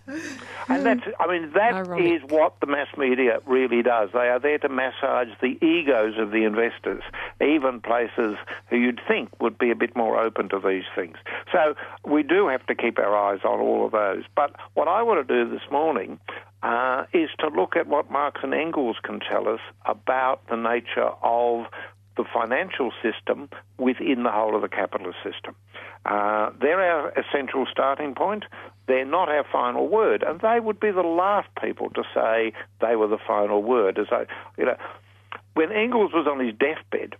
[0.68, 4.10] And that's, I mean, that is what the mass media really does.
[4.12, 7.02] They are there to massage the egos of the investors.
[7.40, 8.36] even places
[8.70, 11.16] who you'd think would be a bit more open to these things.
[11.52, 11.74] So
[12.04, 14.24] we do have to keep our eyes on all of those.
[14.34, 16.20] But what I want to do this morning
[16.62, 21.10] uh, is to look at what Marx and Engels can tell us about the nature
[21.22, 21.66] of
[22.16, 23.48] the financial system
[23.78, 25.54] within the whole of the capitalist system.
[26.04, 28.44] Uh, they're our essential starting point.
[28.86, 32.96] They're not our final word, and they would be the last people to say they
[32.96, 33.98] were the final word.
[33.98, 34.26] As I,
[34.58, 34.76] you know,
[35.54, 37.16] when Engels was on his deathbed,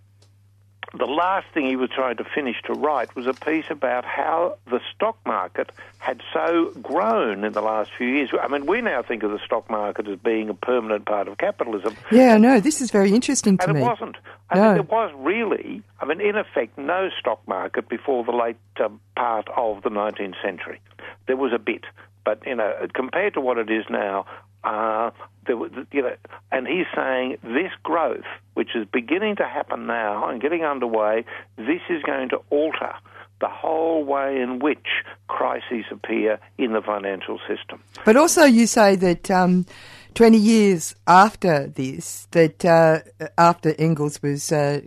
[0.94, 4.56] the last thing he was trying to finish to write was a piece about how
[4.70, 8.30] the stock market had so grown in the last few years.
[8.40, 11.38] I mean, we now think of the stock market as being a permanent part of
[11.38, 11.96] capitalism.
[12.10, 13.80] Yeah, no, this is very interesting to and me.
[13.80, 14.16] it wasn't.
[14.50, 14.62] I No.
[14.64, 18.88] mean, there was really, I mean, in effect, no stock market before the late uh,
[19.16, 20.80] part of the 19th century.
[21.26, 21.84] There was a bit,
[22.24, 24.26] but you know, compared to what it is now,
[24.64, 25.10] uh,
[25.46, 26.14] there, was- you know,
[26.50, 31.24] and he's saying this growth, which is beginning to happen now and getting underway,
[31.56, 32.94] this is going to alter
[33.40, 34.86] the whole way in which
[35.26, 37.82] crises appear in the financial system.
[38.04, 39.66] But also, you say that um,
[40.14, 43.00] 20 years after this, that uh,
[43.36, 44.82] after Engels was uh,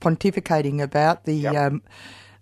[0.00, 1.82] pontificating about the um,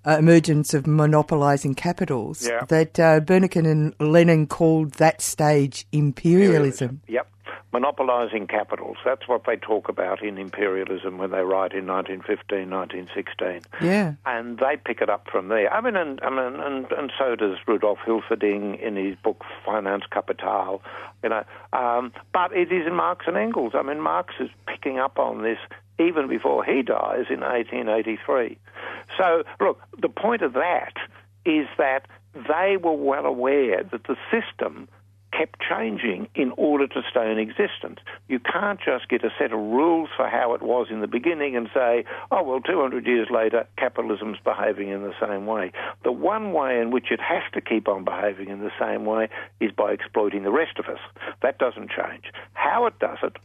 [0.08, 2.64] uh, emergence of monopolising capitals, Yeah.
[2.68, 7.02] that uh, Bukharin and Lenin called that stage imperialism.
[7.08, 7.26] Yep.
[7.70, 8.96] Monopolising capitals.
[9.04, 13.60] That's what they talk about in imperialism when they write in 1915, 1916.
[13.86, 14.14] Yeah.
[14.24, 15.70] And they pick it up from there.
[15.70, 20.04] I mean, and, I mean, and, and so does Rudolf Hilferding in his book Finance
[20.10, 20.80] Capital.
[21.22, 21.44] You know,
[21.74, 23.72] um, but it is in Marx and Engels.
[23.74, 25.58] I mean, Marx is picking up on this
[25.98, 28.58] even before he dies in 1883.
[29.16, 30.94] So, look, the point of that
[31.44, 34.88] is that they were well aware that the system
[35.32, 38.00] kept changing in order to stay in existence.
[38.28, 41.54] You can't just get a set of rules for how it was in the beginning
[41.56, 45.72] and say, oh, well, 200 years later, capitalism's behaving in the same way.
[46.02, 49.28] The one way in which it has to keep on behaving in the same way
[49.60, 51.00] is by exploiting the rest of us.
[51.42, 52.32] That doesn't change.
[52.54, 53.36] How it does it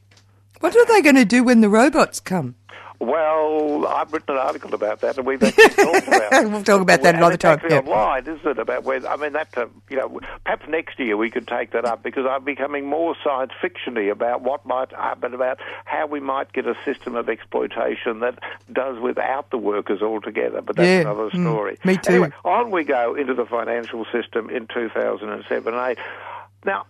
[0.59, 2.55] What are they going to do when the robots come?
[2.99, 6.49] well, I've written an article about that, and we've actually talked about it.
[6.49, 7.59] We'll talk about that another time.
[7.69, 7.79] Yeah.
[7.79, 8.57] online, isn't it?
[8.59, 11.83] About where I mean, that uh, you know, perhaps next year we could take that
[11.83, 16.53] up because I'm becoming more science fictiony about what might happen, about how we might
[16.53, 18.39] get a system of exploitation that
[18.71, 20.61] does without the workers altogether.
[20.61, 21.01] But that's Yeah.
[21.01, 21.41] another Mm.
[21.43, 21.77] story.
[21.83, 22.11] Me too.
[22.13, 25.97] Anyway, on we go into the financial system in 2007 and 8.
[26.65, 26.85] Now,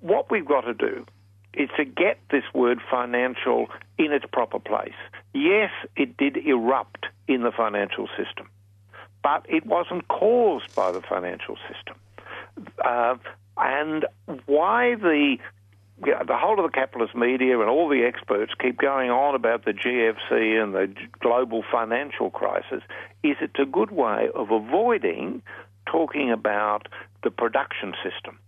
[0.00, 1.06] what we've got to do
[1.56, 3.66] is to get this word financial
[3.98, 4.94] in its proper place.
[5.32, 8.48] Yes, it did erupt in the financial system,
[9.22, 11.96] but it wasn't caused by the financial system.
[12.84, 13.16] Uh,
[13.56, 14.06] and
[14.46, 15.38] why the
[15.98, 19.72] the whole of the capitalist media and all the experts keep going on about the
[19.72, 22.82] GFC and the global financial crisis
[23.22, 25.40] is it's a good way of avoiding
[25.86, 26.88] talking about
[27.24, 28.38] the production system.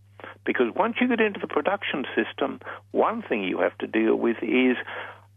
[0.48, 2.58] Because once you get into the production system,
[2.92, 4.78] one thing you have to deal with is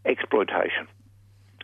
[0.05, 0.87] exploitation.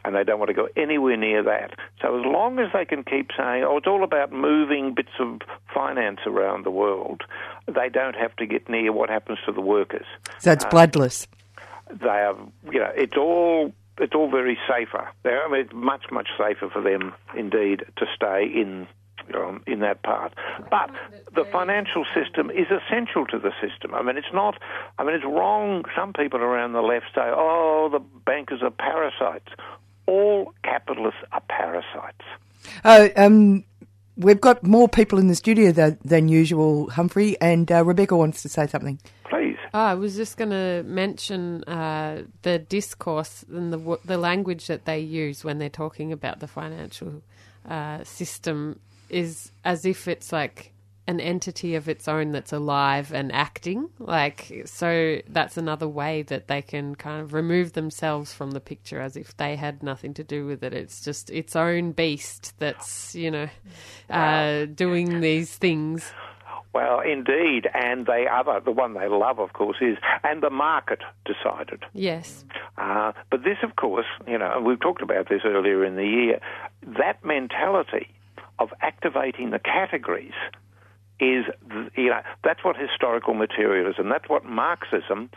[0.03, 1.71] And they don't want to go anywhere near that.
[2.01, 5.39] So as long as they can keep saying, oh, it's all about moving bits of
[5.73, 7.21] finance around the world,
[7.67, 10.05] they don't have to get near what happens to the workers.
[10.39, 11.25] So it's Uh, bloodless.
[11.89, 12.35] they are,
[12.69, 15.07] you know, it's all it's all very safer.
[15.25, 18.87] I mean, it's much much safer for them indeed to stay in.
[19.35, 20.33] Um, in that part,
[20.69, 20.89] but
[21.35, 23.93] the financial system is essential to the system.
[23.93, 24.57] I mean, it's not.
[24.97, 25.83] I mean, it's wrong.
[25.95, 29.49] Some people around the left say, "Oh, the bankers are parasites."
[30.05, 32.23] All capitalists are parasites.
[32.85, 33.65] Uh, um,
[34.15, 38.41] we've got more people in the studio than, than usual, Humphrey, and uh, Rebecca wants
[38.43, 38.99] to say something.
[39.29, 39.57] Please.
[39.73, 44.85] Oh, I was just going to mention uh, the discourse and the the language that
[44.85, 47.21] they use when they're talking about the financial
[47.67, 50.73] uh, system is as if it's like
[51.07, 53.89] an entity of its own that's alive and acting.
[53.97, 58.99] Like so, that's another way that they can kind of remove themselves from the picture
[58.99, 60.73] as if they had nothing to do with it.
[60.73, 63.49] It's just its own beast that's you know
[64.09, 66.11] uh, doing these things.
[66.73, 70.99] Well, indeed, and they other the one they love, of course, is and the market
[71.25, 71.85] decided.
[71.93, 72.43] Yes.
[72.77, 76.05] Uh, but this, of course, you know, and we've talked about this earlier in the
[76.05, 76.39] year,
[76.99, 78.09] that mentality
[78.59, 80.33] of activating the categories
[81.19, 81.45] is,
[81.95, 85.29] you know, that's what historical materialism, that's what Marxism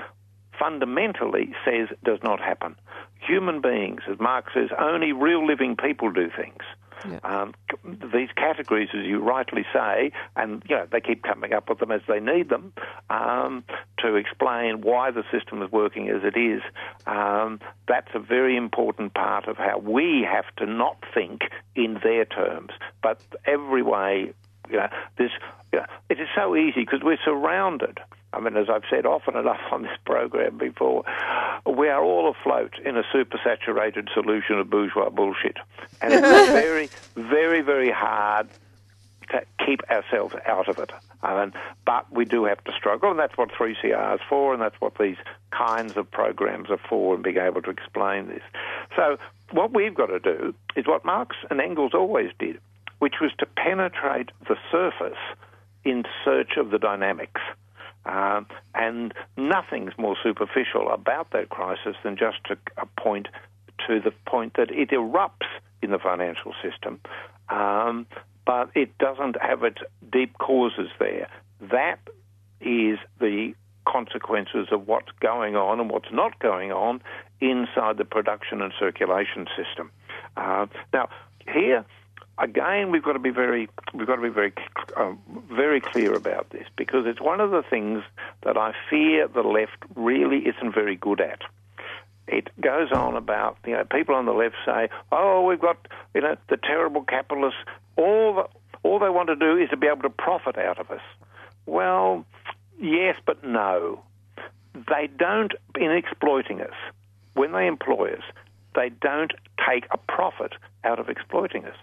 [0.59, 2.77] fundamentally says does not happen.
[3.27, 6.63] Human beings, as Marx says, only real living people do things.
[7.23, 7.55] Um,
[7.85, 11.91] these categories, as you rightly say, and you know they keep coming up with them
[11.91, 12.73] as they need them
[13.09, 13.65] um,
[13.99, 16.63] to explain why the system is working as it is.
[17.07, 21.43] Um, that's a very important part of how we have to not think
[21.75, 22.71] in their terms,
[23.03, 24.33] but every way.
[24.69, 25.31] You know, this
[25.73, 27.99] you know, it is so easy because we're surrounded.
[28.33, 31.05] I mean, as I've said often enough on this program before,
[31.67, 35.57] we are all afloat in a supersaturated solution of bourgeois bullshit,
[36.01, 38.49] and it's very, very, very hard
[39.31, 40.91] to keep ourselves out of it.
[41.23, 41.53] Um,
[41.85, 44.97] but we do have to struggle, and that's what 3CR is for, and that's what
[44.99, 45.17] these
[45.51, 48.43] kinds of programs are for, and being able to explain this.
[48.97, 49.19] So,
[49.53, 52.61] what we've got to do is what Marx and Engels always did,
[53.01, 55.19] which was to penetrate the surface
[55.85, 57.41] in search of the dynamics.
[58.07, 62.57] Um, and nothing's more superficial about that crisis than just to
[62.99, 63.29] point
[63.87, 65.49] to the point that it erupts
[65.83, 67.01] in the financial system,
[67.49, 68.07] um,
[68.47, 69.79] but it doesn't have its
[70.13, 71.29] deep causes there.
[71.61, 71.99] That
[72.61, 73.55] is the
[73.87, 77.01] consequences of what's going on and what's not going on
[77.41, 79.91] inside the production and circulation system.
[80.37, 81.09] Uh, now,
[81.53, 81.85] here
[82.41, 84.53] again, we've got to be very, we've got to be very,
[84.97, 85.21] um,
[85.53, 88.03] very clear about this because it's one of the things
[88.43, 91.41] that I fear the left really isn't very good at.
[92.27, 95.77] It goes on about, you know, people on the left say, "Oh, we've got,
[96.15, 97.61] you know, the terrible capitalists.
[97.97, 98.49] All, the,
[98.83, 101.03] all they want to do is to be able to profit out of us."
[101.67, 102.25] Well,
[102.81, 104.03] yes, but no.
[104.75, 106.75] They don't, in exploiting us,
[107.35, 108.23] when they employ us,
[108.77, 109.33] they don't
[109.69, 110.53] take a profit
[110.85, 111.77] out of exploiting us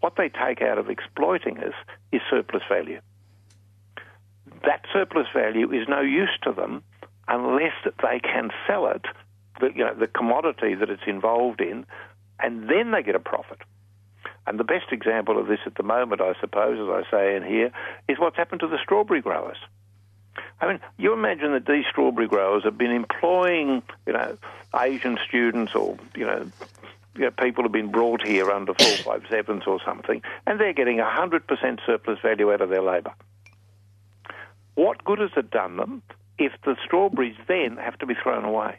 [0.00, 1.74] what they take out of exploiting us
[2.12, 3.00] is surplus value.
[4.64, 6.82] That surplus value is no use to them
[7.28, 9.02] unless they can sell it,
[9.60, 11.86] the, you know, the commodity that it's involved in,
[12.40, 13.58] and then they get a profit.
[14.46, 17.42] And the best example of this at the moment, I suppose, as I say in
[17.42, 17.72] here,
[18.08, 19.56] is what's happened to the strawberry growers.
[20.60, 24.38] I mean, you imagine that these strawberry growers have been employing, you know,
[24.74, 26.50] Asian students or, you know,
[27.16, 31.78] you know, people have been brought here under 457s or something, and they're getting 100%
[31.86, 33.12] surplus value out of their labour.
[34.74, 36.02] What good has it done them
[36.38, 38.78] if the strawberries then have to be thrown away?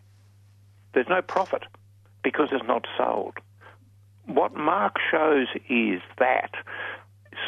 [0.94, 1.64] There's no profit
[2.24, 3.36] because it's not sold.
[4.26, 6.52] What Marx shows is that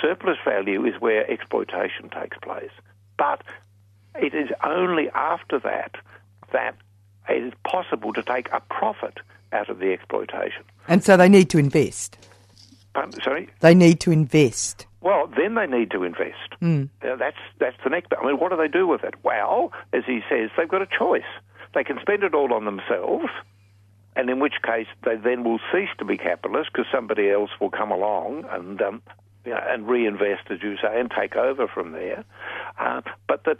[0.01, 2.71] surplus value is where exploitation takes place.
[3.17, 3.43] But
[4.15, 5.95] it is only after that
[6.51, 6.75] that
[7.27, 9.19] it is possible to take a profit
[9.51, 10.63] out of the exploitation.
[10.87, 12.17] And so they need to invest.
[12.93, 13.49] Pardon, sorry?
[13.59, 14.85] They need to invest.
[15.01, 16.59] Well, then they need to invest.
[16.61, 16.89] Mm.
[17.01, 18.11] That's that's the next.
[18.19, 19.13] I mean, what do they do with it?
[19.23, 21.21] Well, as he says, they've got a choice.
[21.73, 23.29] They can spend it all on themselves,
[24.15, 27.69] and in which case they then will cease to be capitalists because somebody else will
[27.69, 29.01] come along and um,
[29.45, 32.25] you know, and reinvest, as you say, and take over from there.
[32.77, 33.57] Uh, but that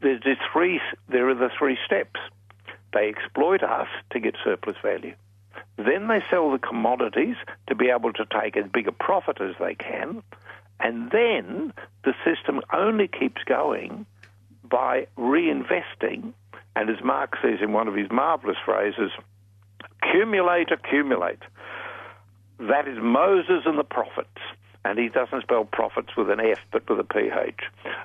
[0.00, 0.80] there's the three.
[1.08, 2.18] There are the three steps.
[2.94, 5.14] They exploit us to get surplus value.
[5.76, 9.54] Then they sell the commodities to be able to take as big a profit as
[9.58, 10.22] they can.
[10.80, 11.72] And then
[12.04, 14.06] the system only keeps going
[14.62, 16.32] by reinvesting.
[16.76, 19.10] And as Marx says in one of his marvelous phrases,
[20.00, 21.40] accumulate, accumulate.
[22.60, 24.28] That is Moses and the prophets.
[24.84, 27.60] And he doesn't spell profits with an F, but with a PH.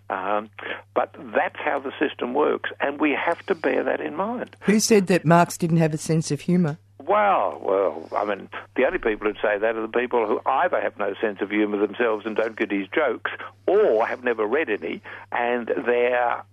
[0.10, 0.50] Um,
[0.94, 4.56] but that's how the system works, and we have to bear that in mind.
[4.62, 6.78] Who said that Marx didn't have a sense of humour?
[7.06, 10.80] Well, well, I mean, the only people who'd say that are the people who either
[10.80, 13.32] have no sense of humour themselves and don't get his jokes,
[13.66, 15.02] or have never read any,
[15.32, 16.44] and they're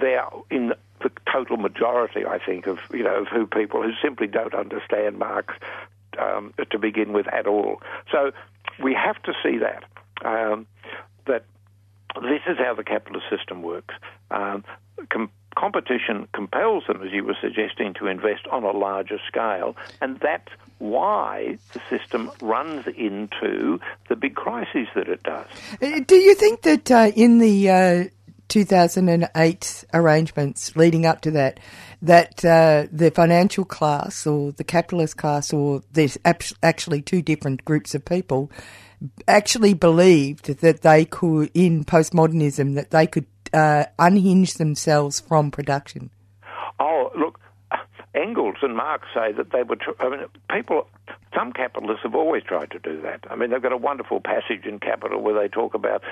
[0.00, 4.26] they're in the total majority, I think, of you know of who people who simply
[4.26, 5.54] don't understand Marx
[6.18, 7.82] um, to begin with at all.
[8.10, 8.32] So
[8.82, 9.84] we have to see that
[10.24, 10.66] um,
[11.26, 11.44] that
[12.20, 13.94] this is how the capitalist system works.
[14.30, 14.64] Um,
[15.10, 20.18] com- competition compels them, as you were suggesting, to invest on a larger scale, and
[20.20, 23.78] that's why the system runs into
[24.08, 25.46] the big crises that it does.
[25.82, 28.04] Uh, Do you think that uh, in the uh,
[28.48, 31.60] 2008 arrangements leading up to that,
[32.02, 37.94] that uh, the financial class or the capitalist class, or there's actually two different groups
[37.94, 38.50] of people,
[39.28, 46.10] actually believed that they could, in postmodernism, that they could uh, unhinge themselves from production?
[46.78, 47.40] Oh, look,
[48.14, 49.76] Engels and Marx say that they were.
[49.76, 50.20] Tr- I mean,
[50.50, 50.88] people.
[51.34, 53.20] Some capitalists have always tried to do that.
[53.30, 56.02] I mean, they've got a wonderful passage in Capital where they talk about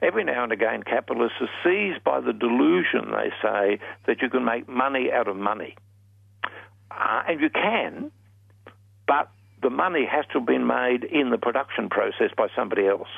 [0.00, 4.44] every now and again capitalists are seized by the delusion, they say, that you can
[4.44, 5.76] make money out of money.
[6.92, 8.12] Uh, and you can,
[9.08, 9.30] but
[9.62, 13.08] the money has to have been made in the production process by somebody else.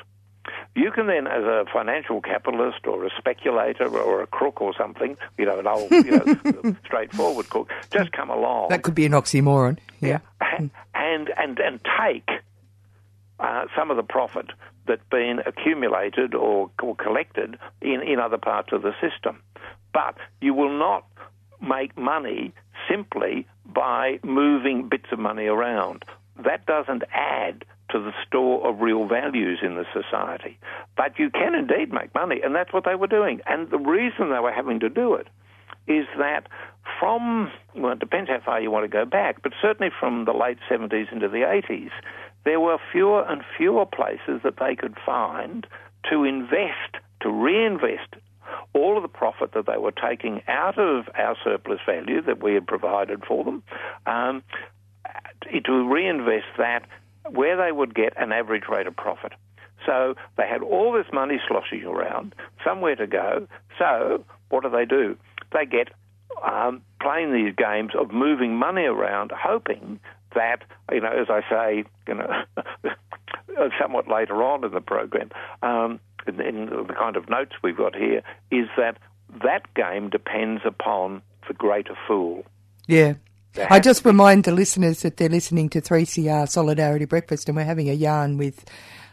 [0.74, 5.16] You can then, as a financial capitalist or a speculator or a crook or something,
[5.38, 8.68] you know, an old, you know, straightforward crook, just come along.
[8.68, 9.78] That could be an oxymoron.
[10.00, 10.20] Yeah.
[10.40, 12.28] and and and take
[13.38, 14.46] uh, some of the profit
[14.86, 19.42] that's been accumulated or, or collected in, in other parts of the system.
[19.92, 21.06] But you will not
[21.60, 22.52] make money
[22.88, 26.04] simply by moving bits of money around.
[26.44, 30.58] That doesn't add to the store of real values in the society.
[30.96, 33.40] But you can indeed make money, and that's what they were doing.
[33.46, 35.26] And the reason they were having to do it
[35.86, 36.46] is that
[36.98, 40.32] from, well, it depends how far you want to go back, but certainly from the
[40.32, 41.90] late 70s into the 80s,
[42.44, 45.66] there were fewer and fewer places that they could find
[46.10, 48.16] to invest, to reinvest
[48.72, 52.54] all of the profit that they were taking out of our surplus value that we
[52.54, 53.62] had provided for them,
[54.06, 54.42] um,
[55.64, 56.86] to reinvest that
[57.32, 59.32] where they would get an average rate of profit.
[59.86, 62.34] So they had all this money sloshing around,
[62.64, 63.48] somewhere to go.
[63.78, 65.16] So what do they do?
[65.52, 65.88] They get
[66.46, 70.00] um, playing these games of moving money around, hoping
[70.34, 70.62] that,
[70.92, 72.90] you know, as I say, you know,
[73.80, 75.30] somewhat later on in the program,
[75.62, 78.98] um, in, in the kind of notes we've got here, is that
[79.42, 82.44] that game depends upon the greater fool.
[82.86, 83.14] Yeah.
[83.68, 87.88] I just remind the listeners that they're listening to 3CR Solidarity Breakfast and we're having
[87.88, 88.64] a yarn with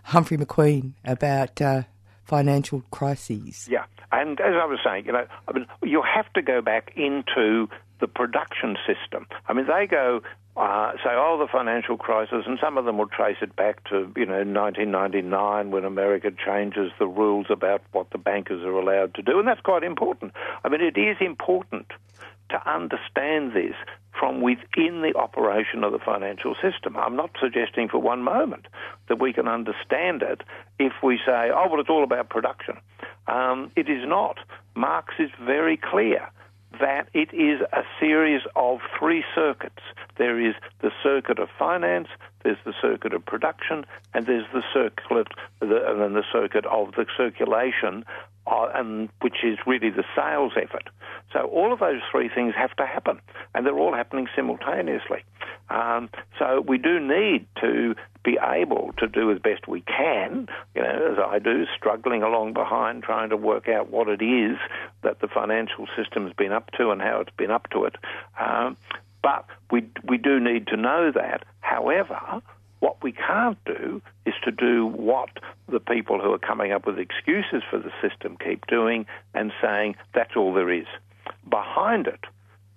[0.04, 1.84] Humphrey McQueen about uh,
[2.24, 3.68] financial crises.
[3.70, 6.94] Yeah, and as I was saying, you know, I mean, you have to go back
[6.96, 7.68] into
[8.00, 9.26] the production system.
[9.48, 10.22] I mean, they go
[10.56, 14.12] uh, say, oh, the financial crisis, and some of them will trace it back to,
[14.16, 19.22] you know, 1999 when America changes the rules about what the bankers are allowed to
[19.22, 20.34] do, and that's quite important.
[20.64, 21.92] I mean, it is important
[22.50, 23.76] to understand this
[24.18, 26.98] from within the operation of the financial system.
[26.98, 28.68] I'm not suggesting for one moment
[29.10, 30.42] that we can understand it
[30.80, 32.78] if we say, oh, well, it's all about production.
[33.28, 34.38] Um, it is not.
[34.76, 36.30] Marx is very clear
[36.80, 39.82] that it is a series of three circuits.
[40.18, 42.08] There is the circuit of finance,
[42.44, 45.28] there's the circuit of production, and there's the circuit,
[45.60, 48.06] the, and then the circuit of the circulation,
[48.50, 50.90] uh, and which is really the sales effort.
[51.34, 53.20] So all of those three things have to happen,
[53.54, 55.24] and they're all happening simultaneously.
[55.70, 56.10] Um,
[56.40, 61.12] so we do need to be able to do as best we can, you know,
[61.12, 64.58] as I do, struggling along behind, trying to work out what it is
[65.04, 67.96] that the financial system's been up to and how it's been up to it.
[68.40, 68.78] Um,
[69.22, 71.44] but we we do need to know that.
[71.60, 72.42] However,
[72.80, 75.30] what we can't do is to do what
[75.68, 79.96] the people who are coming up with excuses for the system keep doing and saying
[80.14, 80.86] that's all there is.
[81.50, 82.26] Behind it,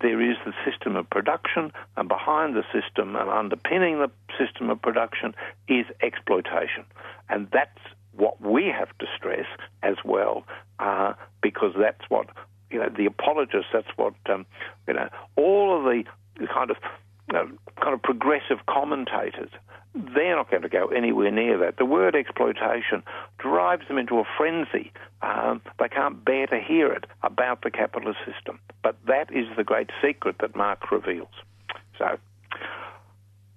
[0.01, 4.81] there is the system of production, and behind the system and underpinning the system of
[4.81, 5.35] production
[5.67, 6.83] is exploitation.
[7.29, 7.77] And that's
[8.13, 9.45] what we have to stress
[9.83, 10.43] as well,
[10.79, 12.27] uh, because that's what,
[12.71, 14.45] you know, the apologists, that's what, um,
[14.87, 16.03] you know, all of the
[16.47, 16.77] kind of,
[17.33, 17.45] uh,
[17.79, 19.51] kind of progressive commentators
[19.93, 21.77] they're not going to go anywhere near that.
[21.77, 23.03] The word exploitation
[23.37, 24.91] drives them into a frenzy.
[25.21, 28.59] Um, they can't bear to hear it about the capitalist system.
[28.83, 31.33] But that is the great secret that Marx reveals.
[31.97, 32.17] So,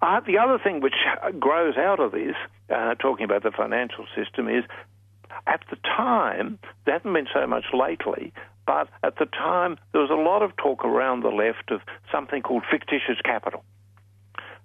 [0.01, 0.95] uh, the other thing which
[1.39, 2.35] grows out of this,
[2.69, 4.65] uh, talking about the financial system, is
[5.47, 8.33] at the time, there hasn't been so much lately,
[8.67, 11.81] but at the time there was a lot of talk around the left of
[12.11, 13.63] something called fictitious capital.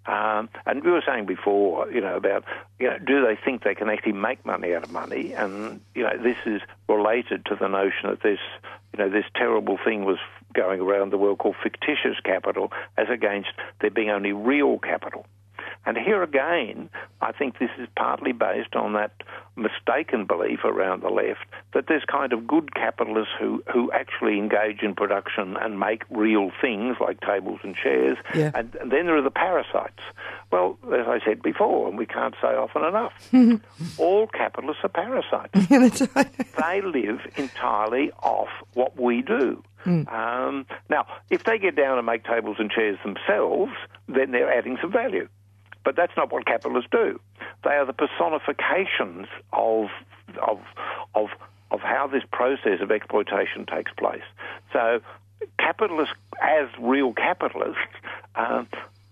[0.06, 2.44] Um, and we were saying before, you know, about
[2.78, 5.34] you know, do they think they can actually make money out of money?
[5.34, 8.40] And you know, this is related to the notion that this,
[8.92, 10.18] you know, this terrible thing was
[10.54, 13.50] going around the world called fictitious capital, as against
[13.80, 15.26] there being only real capital.
[15.86, 16.90] And here again,
[17.20, 19.12] I think this is partly based on that
[19.56, 24.82] mistaken belief around the left that there's kind of good capitalists who, who actually engage
[24.82, 28.50] in production and make real things like tables and chairs, yeah.
[28.54, 30.02] and, and then there are the parasites.
[30.50, 33.12] Well, as I said before, and we can't say often enough,
[33.98, 35.66] all capitalists are parasites.
[35.68, 39.62] they live entirely off what we do.
[39.86, 40.12] Mm.
[40.12, 43.72] Um, now, if they get down and make tables and chairs themselves,
[44.08, 45.28] then they're adding some value.
[45.84, 47.18] But that's not what capitalists do.
[47.64, 49.88] They are the personifications of
[50.46, 50.60] of
[51.14, 51.28] of
[51.70, 54.22] of how this process of exploitation takes place.
[54.72, 55.00] So,
[55.58, 57.80] capitalists, as real capitalists,
[58.34, 58.64] uh,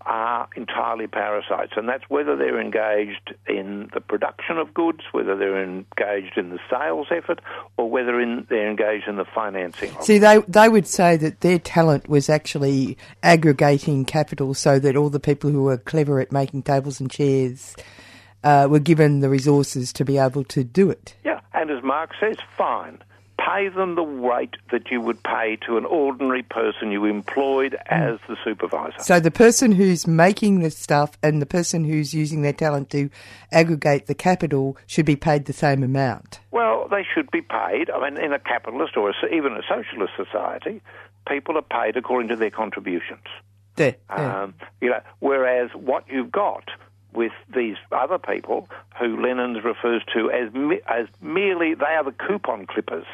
[0.05, 5.61] are entirely parasites, and that's whether they're engaged in the production of goods, whether they're
[5.61, 7.41] engaged in the sales effort,
[7.77, 9.93] or whether in, they're engaged in the financing.
[9.95, 14.95] Of See, they they would say that their talent was actually aggregating capital, so that
[14.95, 17.75] all the people who were clever at making tables and chairs
[18.43, 21.15] uh, were given the resources to be able to do it.
[21.23, 22.99] Yeah, and as Mark says, fine.
[23.45, 28.19] Pay them the rate that you would pay to an ordinary person you employed as
[28.27, 28.99] the supervisor.
[28.99, 33.09] So the person who's making the stuff and the person who's using their talent to
[33.51, 36.41] aggregate the capital should be paid the same amount.
[36.51, 37.89] Well, they should be paid.
[37.89, 40.81] I mean, in a capitalist or a, even a socialist society,
[41.27, 43.25] people are paid according to their contributions.
[43.75, 44.41] There, there.
[44.43, 46.65] Um, you know, whereas what you've got
[47.13, 48.69] with these other people,
[48.99, 50.51] who Lenin refers to as
[50.87, 53.05] as merely they are the coupon clippers.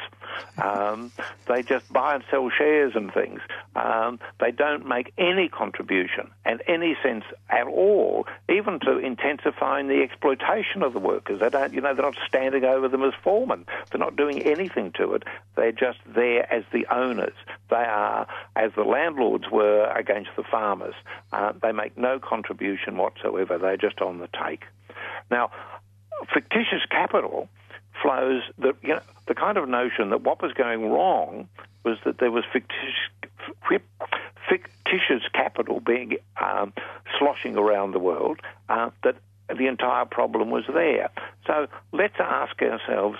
[0.62, 1.12] Um,
[1.46, 3.40] they just buy and sell shares and things.
[3.74, 10.02] Um, they don't make any contribution and any sense at all, even to intensifying the
[10.02, 11.40] exploitation of the workers.
[11.40, 13.66] They don't, you know, they're not standing over them as foremen.
[13.90, 15.24] They're not doing anything to it.
[15.56, 17.34] They're just there as the owners.
[17.70, 20.94] They are, as the landlords were against the farmers.
[21.32, 23.58] Uh, they make no contribution whatsoever.
[23.58, 24.64] They're just on the take.
[25.30, 25.50] Now,
[26.32, 27.48] fictitious capital
[28.02, 31.48] flows the you know the kind of notion that what was going wrong
[31.84, 33.10] was that there was fictitious
[34.48, 36.72] fictitious capital being um,
[37.18, 39.16] sloshing around the world uh, that
[39.48, 41.10] the entire problem was there.
[41.46, 43.18] So let's ask ourselves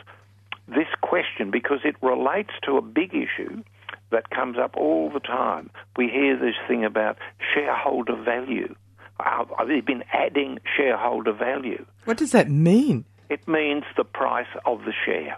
[0.68, 3.62] this question because it relates to a big issue
[4.10, 5.70] that comes up all the time.
[5.96, 7.18] We hear this thing about
[7.54, 8.74] shareholder value.
[9.18, 11.84] Uh, they've been adding shareholder value.
[12.04, 13.04] What does that mean?
[13.28, 15.36] It means the price of the share.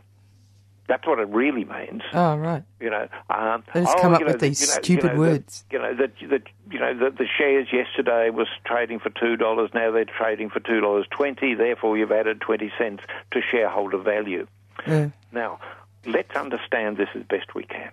[0.89, 2.01] That's what it really means.
[2.15, 2.63] Oh, right.
[2.81, 5.13] You know, um, They just oh, come up know, with these you know, stupid you
[5.13, 5.65] know, words.
[5.69, 9.37] The, you know that that you know the, the shares yesterday was trading for two
[9.37, 9.71] dollars.
[9.75, 11.55] Now they're trading for two dollars twenty.
[11.55, 13.03] Therefore, you've added twenty cents
[13.33, 14.47] to shareholder value.
[14.87, 15.11] Yeah.
[15.31, 15.61] Now,
[16.07, 17.91] let's understand this as best we can.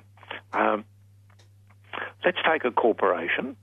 [0.54, 0.86] Um,
[2.24, 3.58] let's take a corporation,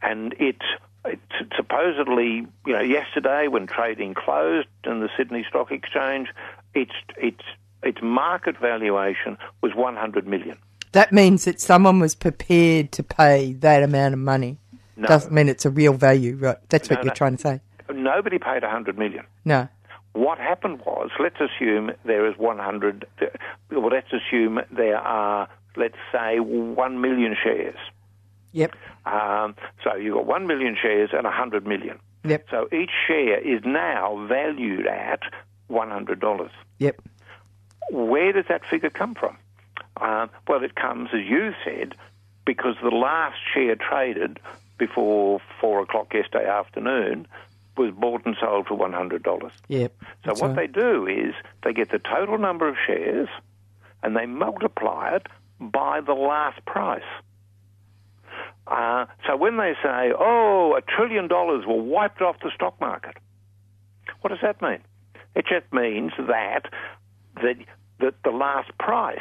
[0.00, 0.62] and it,
[1.04, 1.20] it
[1.56, 6.28] supposedly, you know, yesterday when trading closed in the Sydney Stock Exchange,
[6.74, 7.42] its its
[7.82, 10.58] its market valuation was 100 million.
[10.92, 14.58] That means that someone was prepared to pay that amount of money.
[14.96, 15.08] No.
[15.08, 16.58] Doesn't mean it's a real value, right?
[16.68, 17.14] That's what No, you're no.
[17.14, 17.60] trying to say.
[17.92, 19.24] Nobody paid 100 million.
[19.44, 19.68] No.
[20.12, 23.06] What happened was, let's assume there is 100,
[23.70, 27.76] well, let's assume there are, let's say, 1 million shares.
[28.52, 28.74] Yep.
[29.06, 29.54] Um,
[29.84, 31.98] so you've got 1 million shares and 100 million.
[32.24, 32.46] Yep.
[32.50, 35.20] So each share is now valued at
[35.70, 36.50] $100.
[36.78, 37.02] Yep.
[37.90, 39.36] Where does that figure come from?
[40.00, 41.94] Uh, well, it comes, as you said,
[42.44, 44.38] because the last share traded
[44.78, 47.26] before 4 o'clock yesterday afternoon
[47.76, 49.50] was bought and sold for $100.
[49.68, 49.92] Yep.
[50.24, 50.56] So what right.
[50.56, 53.28] they do is they get the total number of shares
[54.02, 55.26] and they multiply it
[55.60, 57.02] by the last price.
[58.70, 63.16] Uh, so when they say, oh, a trillion dollars were wiped off the stock market,
[64.20, 64.78] what does that mean?
[65.34, 66.62] It just means that
[67.36, 67.54] the,
[67.98, 69.18] that the last price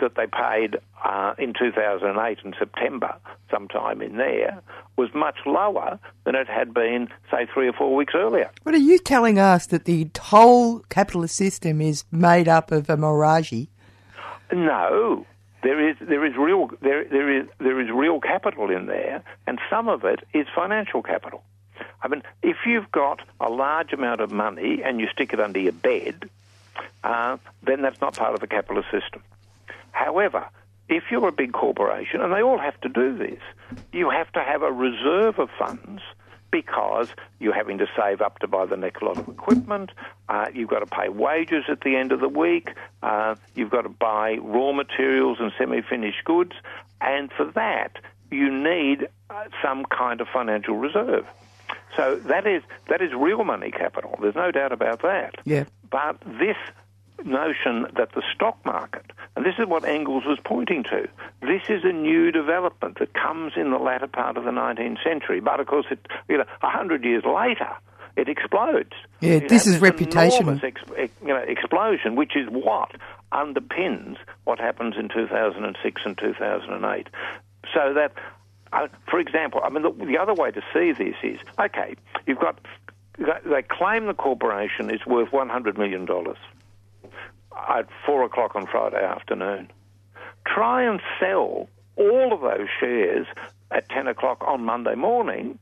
[0.00, 3.14] that they paid uh, in 2008 in September,
[3.50, 4.60] sometime in there,
[4.96, 8.50] was much lower than it had been, say, three or four weeks earlier.
[8.62, 12.96] What are you telling us that the whole capitalist system is made up of a
[12.96, 13.52] mirage?
[14.52, 15.24] No,
[15.62, 19.58] there is there is real there there is there is real capital in there, and
[19.70, 21.42] some of it is financial capital.
[22.02, 25.60] I mean, if you've got a large amount of money and you stick it under
[25.60, 26.28] your bed,
[27.04, 29.22] uh, then that's not part of the capitalist system.
[29.92, 30.46] However,
[30.88, 33.40] if you're a big corporation, and they all have to do this,
[33.92, 36.02] you have to have a reserve of funds
[36.52, 37.08] because
[37.40, 39.90] you're having to save up to buy the next lot of equipment.
[40.28, 42.70] Uh, you've got to pay wages at the end of the week.
[43.02, 46.52] Uh, you've got to buy raw materials and semi-finished goods,
[47.00, 47.96] and for that
[48.30, 51.26] you need uh, some kind of financial reserve.
[51.96, 54.18] So that is that is real money capital.
[54.20, 55.34] There's no doubt about that.
[55.44, 55.64] Yeah.
[55.90, 56.56] But this
[57.24, 59.04] notion that the stock market,
[59.36, 61.08] and this is what Engels was pointing to,
[61.40, 65.40] this is a new development that comes in the latter part of the 19th century.
[65.40, 67.70] But of course, it, you know, a hundred years later,
[68.16, 68.92] it explodes.
[69.20, 70.62] Yeah, You this is reputational.
[70.62, 70.82] ex-
[71.22, 72.90] you know, explosion, which is what
[73.32, 77.06] underpins what happens in 2006 and 2008.
[77.72, 78.12] So that,
[78.72, 81.94] uh, for example, I mean, the, the other way to see this is okay,
[82.26, 82.58] you've got
[83.18, 86.06] they claim the corporation is worth $100 million
[87.68, 89.70] at 4 o'clock on Friday afternoon.
[90.46, 93.26] Try and sell all of those shares
[93.70, 95.58] at 10 o'clock on Monday morning,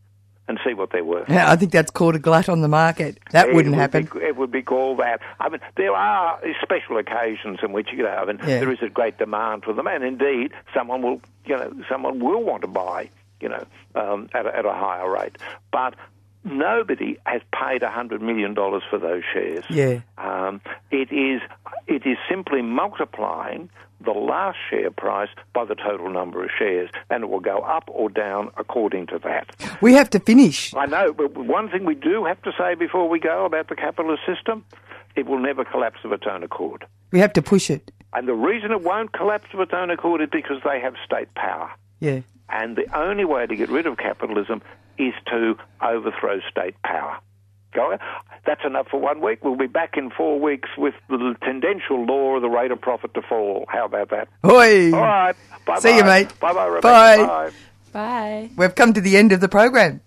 [0.48, 1.28] and see what they're worth.
[1.28, 3.18] Yeah, I think that's called a glut on the market.
[3.30, 4.08] That It wouldn't would happen.
[4.12, 5.20] Be, it would be called that.
[5.38, 8.58] I mean, there are special occasions in which you know, I mean, Yeah.
[8.58, 12.42] there is a great demand for them, and indeed, someone will, you know, someone will
[12.42, 13.10] want to buy,
[13.40, 13.64] you know,
[13.94, 15.38] um, at, a, at a higher rate.
[15.70, 15.94] But
[16.44, 19.64] nobody has paid hundred million dollars for those shares.
[19.70, 20.00] Yeah.
[20.18, 20.60] Um,
[20.90, 21.40] it is
[21.86, 23.70] it is simply multiplying
[24.02, 27.84] the last share price by the total number of shares, and it will go up
[27.88, 29.54] or down according to that.
[29.82, 30.74] We have to finish.
[30.74, 33.76] I know, but one thing we do have to say before we go about the
[33.76, 34.64] capitalist system,
[35.16, 36.86] it will never collapse of its own accord.
[37.10, 37.90] We have to push it.
[38.12, 41.32] And the reason it won't collapse of its own accord is because they have state
[41.34, 41.70] power.
[42.00, 42.20] Yeah.
[42.50, 44.62] And the only way to get rid of capitalism
[44.98, 47.18] is to overthrow state power.
[47.72, 47.96] Go
[48.44, 49.44] That's enough for one week.
[49.44, 53.14] We'll be back in four weeks with the tendential law of the rate of profit
[53.14, 53.64] to fall.
[53.68, 54.28] How about that?
[54.42, 54.92] Hoi.
[54.92, 55.36] All right.
[55.64, 56.28] Bye See you, mate.
[56.40, 56.82] Bye bye, Rebecca.
[56.82, 57.16] Bye.
[57.26, 57.50] Bye.
[57.92, 58.50] Bye.
[58.56, 60.00] We've come to the end of the program.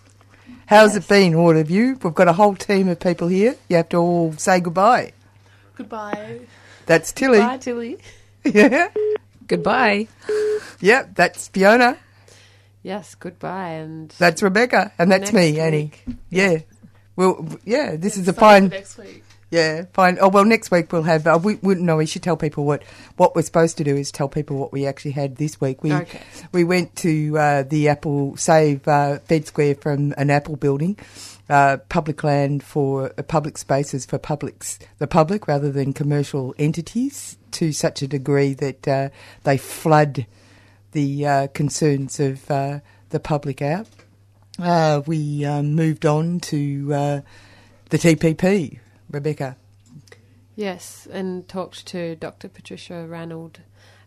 [0.66, 2.00] How's it been, all of you?
[2.04, 3.56] We've got a whole team of people here.
[3.70, 5.14] You have to all say goodbye.
[5.76, 6.42] Goodbye.
[6.86, 7.40] That's Tilly.
[7.40, 7.98] Bye, Tilly.
[8.44, 8.90] yeah.
[9.48, 10.08] Goodbye.
[10.80, 11.98] Yep, that's Fiona.
[12.84, 13.70] Yes, goodbye.
[13.70, 14.92] And That's Rebecca.
[15.00, 15.92] And that's Next me, Annie.
[16.06, 16.18] week.
[16.30, 16.58] Yeah.
[17.16, 18.68] Well, yeah, this is a fine.
[18.70, 19.24] next week.
[19.52, 20.18] Yeah, fine.
[20.20, 21.28] Oh well, next week we'll have.
[21.28, 22.82] Uh, we, we no, we should tell people what
[23.18, 25.84] what we're supposed to do is tell people what we actually had this week.
[25.84, 26.22] We Okay.
[26.52, 30.98] we went to uh, the Apple Save uh, Fed Square from an Apple building,
[31.50, 37.38] uh, public land for uh, public spaces for publics the public rather than commercial entities
[37.52, 39.10] to such a degree that uh,
[39.44, 40.26] they flood
[40.94, 42.80] the uh, concerns of uh,
[43.10, 43.88] the public out.
[44.60, 47.22] Uh, we um, moved on to uh,
[47.90, 48.80] the TPP,
[49.10, 49.58] Rebecca.
[50.56, 52.48] Yes, and talked to Dr.
[52.48, 53.60] Patricia Ranald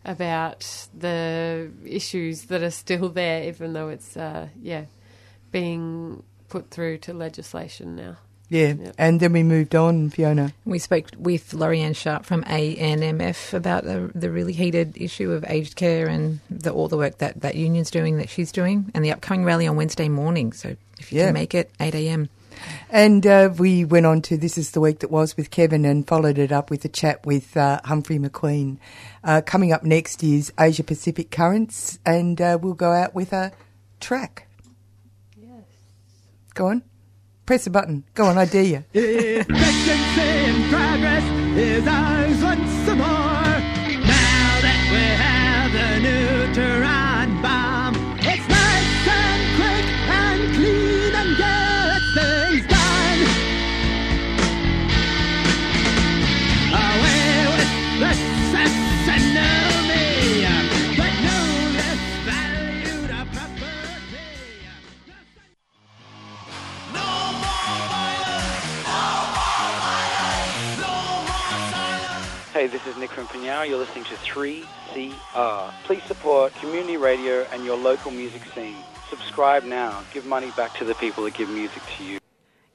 [0.05, 4.85] about the issues that are still there, even though it's uh, yeah
[5.51, 8.17] being put through to legislation now.
[8.49, 10.53] Yeah, and then we moved on, Fiona.
[10.63, 15.75] We spoke with Lori-Anne Sharp from ANMF about the, the really heated issue of aged
[15.75, 19.11] care and the, all the work that that union's doing, that she's doing, and the
[19.11, 20.53] upcoming rally on Wednesday morning.
[20.53, 21.25] So if you Yeah.
[21.25, 22.29] can make it, 8 a.m.
[22.89, 26.07] And uh, we went on to This is the Week That Was with Kevin and
[26.07, 28.77] followed it up with a chat with uh, Humphrey McQueen.
[29.25, 33.51] Uh, coming up next is Asia Pacific Currents, and uh, we'll go out with a
[33.99, 34.47] track.
[35.39, 35.63] Yes.
[36.53, 36.81] Go on.
[37.47, 38.03] Press the button.
[38.13, 38.83] Go on, I dare you.
[38.93, 41.23] Expectancy in progress
[41.57, 43.36] is ours once more.
[72.57, 73.69] Hey, this is Nick from Pinyao.
[73.69, 75.71] You're listening to 3CR.
[75.83, 78.77] Please support community radio and your local music scene.
[79.11, 80.01] Subscribe now.
[80.11, 82.17] Give money back to the people that give music to you.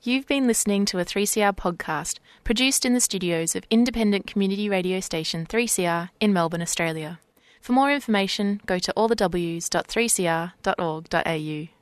[0.00, 5.00] You've been listening to a 3CR podcast produced in the studios of independent community radio
[5.00, 7.18] station 3CR in Melbourne, Australia.
[7.60, 11.81] For more information, go to allthews.3cr.org.au.